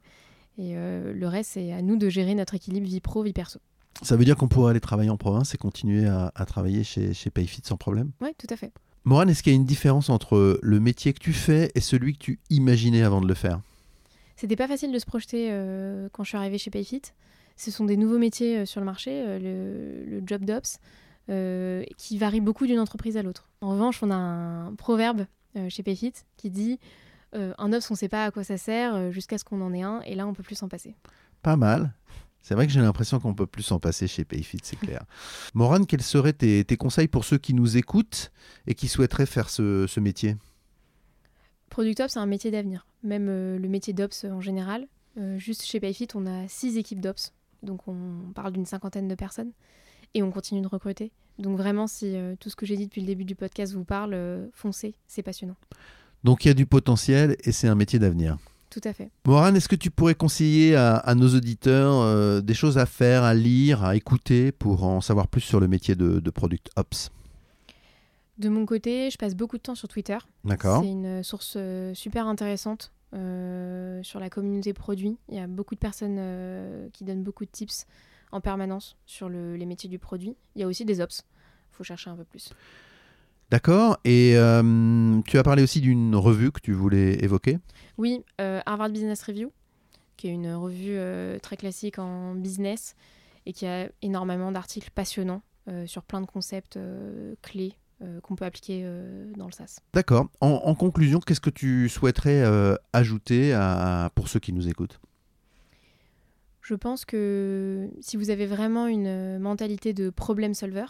et 0.59 0.77
euh, 0.77 1.13
le 1.13 1.29
reste, 1.29 1.53
c'est 1.55 1.73
à 1.73 1.83
nous 1.83 1.97
de 1.97 2.09
gérer 2.09 2.35
notre 2.35 2.55
équilibre 2.55 2.87
vie 2.87 3.01
pro, 3.01 3.23
vie 3.23 3.33
perso. 3.33 3.61
Ça 4.03 4.17
veut 4.17 4.25
dire 4.25 4.37
qu'on 4.37 4.49
pourrait 4.49 4.71
aller 4.71 4.81
travailler 4.81 5.11
en 5.11 5.17
province 5.17 5.55
et 5.55 5.59
continuer 5.59 6.07
à, 6.07 6.33
à 6.35 6.47
travailler 6.47 6.83
chez, 6.85 7.15
chez 7.15 7.31
Payfit 7.31 7.63
sans 7.65 7.77
problème? 7.77 8.11
Oui, 8.21 8.31
tout 8.37 8.49
à 8.51 8.57
fait. 8.57 8.73
Morane, 9.05 9.29
est-ce 9.29 9.43
qu'il 9.43 9.53
y 9.53 9.57
a 9.57 9.59
une 9.59 9.67
différence 9.67 10.09
entre 10.09 10.59
le 10.63 10.81
métier 10.81 11.13
que 11.13 11.21
tu 11.21 11.35
fais 11.35 11.71
et 11.75 11.81
celui 11.81 12.15
que 12.15 12.19
tu 12.19 12.41
imaginais 12.51 13.03
avant 13.03 13.21
de 13.21 13.29
le 13.29 13.35
faire? 13.35 13.61
C'était 14.45 14.57
pas 14.57 14.69
facile 14.69 14.93
de 14.93 14.99
se 14.99 15.07
projeter 15.07 15.49
euh, 15.51 16.11
quand 16.13 16.23
je 16.23 16.29
suis 16.29 16.37
arrivée 16.37 16.59
chez 16.59 16.69
Payfit. 16.69 17.01
Ce 17.57 17.71
sont 17.71 17.87
des 17.87 17.97
nouveaux 17.97 18.19
métiers 18.19 18.59
euh, 18.59 18.67
sur 18.67 18.79
le 18.79 18.85
marché, 18.85 19.25
euh, 19.27 19.39
le, 20.05 20.23
job 20.27 20.45
d'ops, 20.45 20.81
qui 21.97 22.19
varie 22.19 22.43
beaucoup 22.43 22.67
d'une 22.67 22.79
entreprise 22.79 23.17
à 23.17 23.23
l'autre. 23.23 23.49
En 23.63 23.71
revanche, 23.71 24.03
on 24.03 24.11
a 24.11 24.15
un 24.15 24.75
proverbe 24.75 25.25
chez 25.71 25.83
Payfit 25.83 26.13
qui 26.37 26.51
dit 26.51 26.79
un 27.33 27.73
ops, 27.73 27.91
on 27.91 27.95
ne 27.95 27.97
sait 27.97 28.11
pas 28.11 28.27
à 28.27 28.31
quoi 28.31 28.45
ça 28.45 28.59
sert 28.59 29.11
jusqu'à 29.11 29.39
ce 29.39 29.45
qu'on 29.45 29.63
en 29.63 29.73
ait 29.73 29.81
un, 29.81 30.03
et 30.03 30.15
là, 30.15 30.27
on 30.27 30.35
peut 30.35 30.43
plus 30.43 30.57
s'en 30.57 30.69
passer. 30.69 30.95
Pas 31.41 31.57
mal. 31.57 31.95
C'est 32.43 32.55
vrai 32.55 32.67
que 32.67 32.73
j'ai 32.75 32.83
l'impression 32.83 33.21
qu'on 33.21 33.33
peut 33.33 33.47
plus 33.47 33.63
s'en 33.63 33.79
passer 33.79 34.07
chez 34.07 34.27
Payfit, 34.27 34.59
c'est 34.63 34.77
clair. 34.77 35.05
Morane, 35.55 35.87
quels 35.87 36.03
seraient 36.03 36.35
tes, 36.35 36.77
conseils 36.77 37.09
pour 37.09 37.25
ceux 37.25 37.39
qui 37.39 37.55
nous 37.55 37.79
écoutent 37.79 38.31
et 38.67 38.75
qui 38.75 38.89
souhaiteraient 38.89 39.25
faire 39.25 39.49
ce 39.49 40.01
métier? 40.01 40.37
Product 41.75 41.99
Ops, 41.99 42.13
c'est 42.13 42.21
un 42.21 42.27
métier 42.27 42.53
d'avenir. 42.53 42.87
Même 43.03 43.27
euh, 43.29 43.59
le 43.59 43.69
métier 43.69 43.93
d'Ops 43.93 44.27
en 44.31 44.41
général. 44.41 44.87
Euh, 45.19 45.41
juste 45.41 45.65
chez 45.65 45.81
Payfit, 45.81 46.07
on 46.15 46.25
a 46.25 46.47
six 46.47 46.77
équipes 46.77 47.01
d'Ops. 47.01 47.33
Donc 47.65 47.89
on 47.89 48.31
parle 48.33 48.53
d'une 48.53 48.65
cinquantaine 48.65 49.09
de 49.09 49.17
personnes. 49.17 49.51
Et 50.15 50.23
on 50.23 50.31
continue 50.31 50.61
de 50.61 50.69
recruter. 50.69 51.11
Donc 51.41 51.59
vraiment, 51.59 51.89
si 51.89 52.15
euh, 52.15 52.37
tout 52.39 52.49
ce 52.49 52.55
que 52.55 52.65
j'ai 52.65 52.77
dit 52.77 52.87
depuis 52.87 53.01
le 53.01 53.09
début 53.09 53.25
du 53.25 53.35
podcast 53.35 53.73
vous 53.73 53.83
parle, 53.83 54.17
foncez, 54.53 54.95
c'est 55.09 55.25
passionnant. 55.25 55.57
Donc 56.23 56.45
il 56.45 56.49
y 56.49 56.51
a 56.53 56.55
du 56.55 56.65
potentiel 56.65 57.37
et 57.43 57.51
c'est 57.51 57.67
un 57.67 57.75
métier 57.75 57.99
d'avenir. 57.99 58.39
Tout 58.71 58.81
à 58.85 58.93
fait. 58.93 59.11
Morane, 59.27 59.57
est-ce 59.57 59.69
que 59.69 59.75
tu 59.75 59.91
pourrais 59.91 60.15
conseiller 60.15 60.77
à, 60.77 61.13
nos 61.17 61.35
auditeurs 61.35 62.41
des 62.41 62.55
choses 62.55 62.79
à 62.79 62.87
faire, 62.87 63.25
à 63.25 63.35
lire, 63.35 63.83
à 63.83 63.97
écouter 63.97 64.53
pour 64.53 64.85
en 64.85 65.01
savoir 65.01 65.27
plus 65.27 65.41
sur 65.41 65.59
le 65.59 65.67
métier 65.67 65.97
de, 65.97 66.21
de 66.21 66.31
Product 66.31 66.71
Ops? 66.77 67.11
De 68.39 68.49
mon 68.49 68.67
côté, 68.67 69.11
je 69.11 69.17
passe 69.17 69.35
beaucoup 69.35 69.57
de 69.57 69.63
temps 69.63 69.75
sur 69.75 69.89
Twitter. 69.89 70.19
D'accord. 70.45 70.83
C'est 70.83 70.91
une 70.91 71.23
source 71.23 71.55
euh, 71.57 71.95
super 71.95 72.27
intéressante 72.27 72.93
euh, 73.15 74.03
sur 74.03 74.19
la 74.19 74.29
communauté 74.29 74.73
produit. 74.73 75.17
Il 75.29 75.37
y 75.37 75.39
a 75.39 75.47
beaucoup 75.47 75.75
de 75.75 75.81
personnes 75.81 76.17
euh, 76.19 76.89
qui 76.93 77.05
donnent 77.05 77.23
beaucoup 77.23 77.45
de 77.45 77.51
tips 77.51 77.87
en 78.33 78.41
permanence 78.41 78.97
sur 79.07 79.29
les 79.29 79.67
métiers 79.67 79.89
du 79.89 80.01
produit. 80.01 80.35
Il 80.57 80.63
y 80.63 80.65
a 80.65 80.67
aussi 80.67 80.85
des 80.85 81.01
ops. 81.01 81.25
Il 81.73 81.77
faut 81.77 81.85
chercher 81.85 82.11
un 82.11 82.17
peu 82.17 82.25
plus. 82.25 82.53
D'accord. 83.51 83.99
Et 84.05 84.33
tu 85.25 85.39
as 85.39 85.43
parlé 85.45 85.63
aussi 85.63 85.81
d'une 85.81 86.17
revue 86.17 86.51
que 86.51 86.61
tu 86.61 86.73
voulais 86.73 87.23
évoquer? 87.23 87.61
Oui, 87.97 88.25
Harvard 88.39 88.91
Business 88.91 89.23
Review, 89.23 89.53
qui 90.17 90.27
est 90.27 90.33
une 90.33 90.53
revue 90.53 90.99
très 91.43 91.57
classique 91.57 92.01
en 92.01 92.35
business 92.35 92.97
et 93.47 93.53
qui 93.53 93.67
a 93.67 93.89
énormément 94.03 94.51
d'articles 94.51 94.91
passionnants 94.93 95.43
sur 95.87 96.03
plein 96.03 96.21
de 96.21 96.27
concepts 96.27 96.77
clés 97.41 97.77
euh, 98.03 98.21
qu'on 98.21 98.35
peut 98.35 98.45
appliquer 98.45 98.83
euh, 98.85 99.31
dans 99.37 99.47
le 99.47 99.53
SaaS. 99.53 99.79
D'accord. 99.93 100.27
En, 100.41 100.75
conclusion, 100.75 101.21
qu'est-ce 101.21 101.41
que 101.41 101.49
tu 101.51 101.89
souhaiterais 101.89 102.43
euh, 102.43 102.75
ajouter 102.93 103.57
pour 104.17 104.29
ceux 104.29 104.41
qui 104.41 104.53
nous 104.53 104.69
écoutent? 104.69 105.01
Je 106.61 106.75
pense 106.75 107.05
que 107.05 107.89
si 108.01 108.17
vous 108.17 108.31
avez 108.31 108.47
vraiment 108.47 108.89
une 108.89 109.39
mentalité 109.39 109.93
de 109.93 110.11
problem 110.11 110.55
solver, 110.55 110.87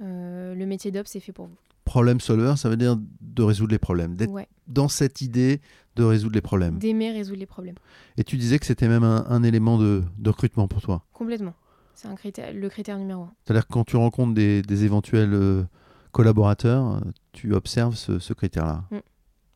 le 0.00 0.64
métier 0.64 0.90
d'Ops 0.90 1.14
est 1.14 1.20
fait 1.20 1.32
pour 1.32 1.46
vous. 1.46 1.56
Problem 1.84 2.20
solver, 2.20 2.54
ça 2.56 2.68
veut 2.68 2.76
dire 2.76 2.96
de 3.20 3.42
résoudre 3.42 3.70
les 3.70 3.78
problèmes, 3.78 4.16
d'être 4.16 4.32
dans 4.66 4.88
cette 4.88 5.20
idée 5.20 5.60
de 5.94 6.02
résoudre 6.02 6.34
les 6.34 6.40
problèmes. 6.40 6.78
D'aimer 6.78 7.12
résoudre 7.12 7.38
les 7.38 7.46
problèmes. 7.46 7.76
Et 8.16 8.24
tu 8.24 8.36
disais 8.38 8.58
que 8.58 8.66
c'était 8.66 8.88
même 8.88 9.04
un, 9.04 9.42
élément 9.44 9.78
de, 9.78 10.02
recrutement 10.24 10.66
pour 10.66 10.82
toi. 10.82 11.04
Complètement. 11.12 11.54
C'est 11.94 12.08
un 12.08 12.16
critère, 12.16 12.52
le 12.52 12.68
critère 12.68 12.98
numéro 12.98 13.22
un. 13.22 13.32
C'est-à-dire 13.44 13.66
que 13.68 13.72
quand 13.72 13.84
tu 13.84 13.96
rencontres 13.96 14.34
des, 14.34 14.62
des 14.62 14.84
éventuels 14.84 15.66
collaborateur, 16.12 17.02
tu 17.32 17.54
observes 17.54 17.96
ce, 17.96 18.32
critère-là. 18.32 18.84
Mm. 18.90 18.98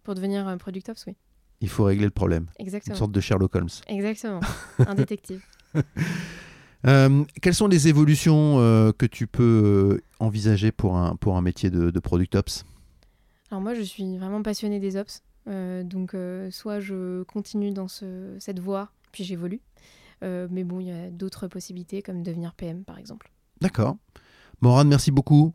Pour 0.02 0.14
devenir 0.14 0.46
un 0.46 0.58
product 0.58 0.90
ops, 0.90 1.06
oui. 1.06 1.16
Il 1.60 1.68
faut 1.68 1.84
régler 1.84 2.04
le 2.04 2.10
problème. 2.10 2.46
Exactement. 2.58 2.94
Une 2.94 2.98
sorte 2.98 3.12
de 3.12 3.20
Sherlock 3.20 3.54
Holmes. 3.54 3.68
Exactement. 3.88 4.40
un 4.86 4.94
détective. 4.94 5.42
Euh, 6.86 7.24
quelles 7.40 7.54
sont 7.54 7.66
les 7.66 7.88
évolutions 7.88 8.58
euh, 8.58 8.92
que 8.92 9.06
tu 9.06 9.26
peux 9.26 9.96
euh, 9.96 10.02
envisager 10.20 10.70
pour 10.70 10.96
un, 10.98 11.16
pour 11.16 11.36
un 11.36 11.40
métier 11.40 11.70
de, 11.70 11.90
de 11.90 11.98
product 11.98 12.34
ops? 12.34 12.66
Alors 13.50 13.62
moi, 13.62 13.72
je 13.72 13.80
suis 13.80 14.18
vraiment 14.18 14.42
passionnée 14.42 14.80
des 14.80 14.96
ops. 14.96 15.22
donc 15.46 16.14
soit 16.50 16.80
je 16.80 17.22
continue 17.22 17.70
dans 17.70 17.88
ce, 17.88 18.36
cette 18.38 18.58
voie, 18.58 18.90
puis 19.12 19.24
j'évolue. 19.24 19.62
mais 20.22 20.64
bon, 20.64 20.80
il 20.80 20.88
y 20.88 20.92
a 20.92 21.08
d'autres 21.10 21.48
possibilités 21.48 22.02
comme 22.02 22.22
devenir 22.22 22.52
PM, 22.54 22.84
par 22.84 22.98
exemple. 22.98 23.30
D'accord. 23.62 23.96
Morane, 24.60 24.88
merci 24.88 25.10
beaucoup. 25.10 25.54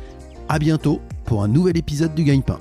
A 0.53 0.59
bientôt 0.59 0.99
pour 1.23 1.43
un 1.43 1.47
nouvel 1.47 1.77
épisode 1.77 2.13
du 2.13 2.25
Gagne-Pain. 2.25 2.59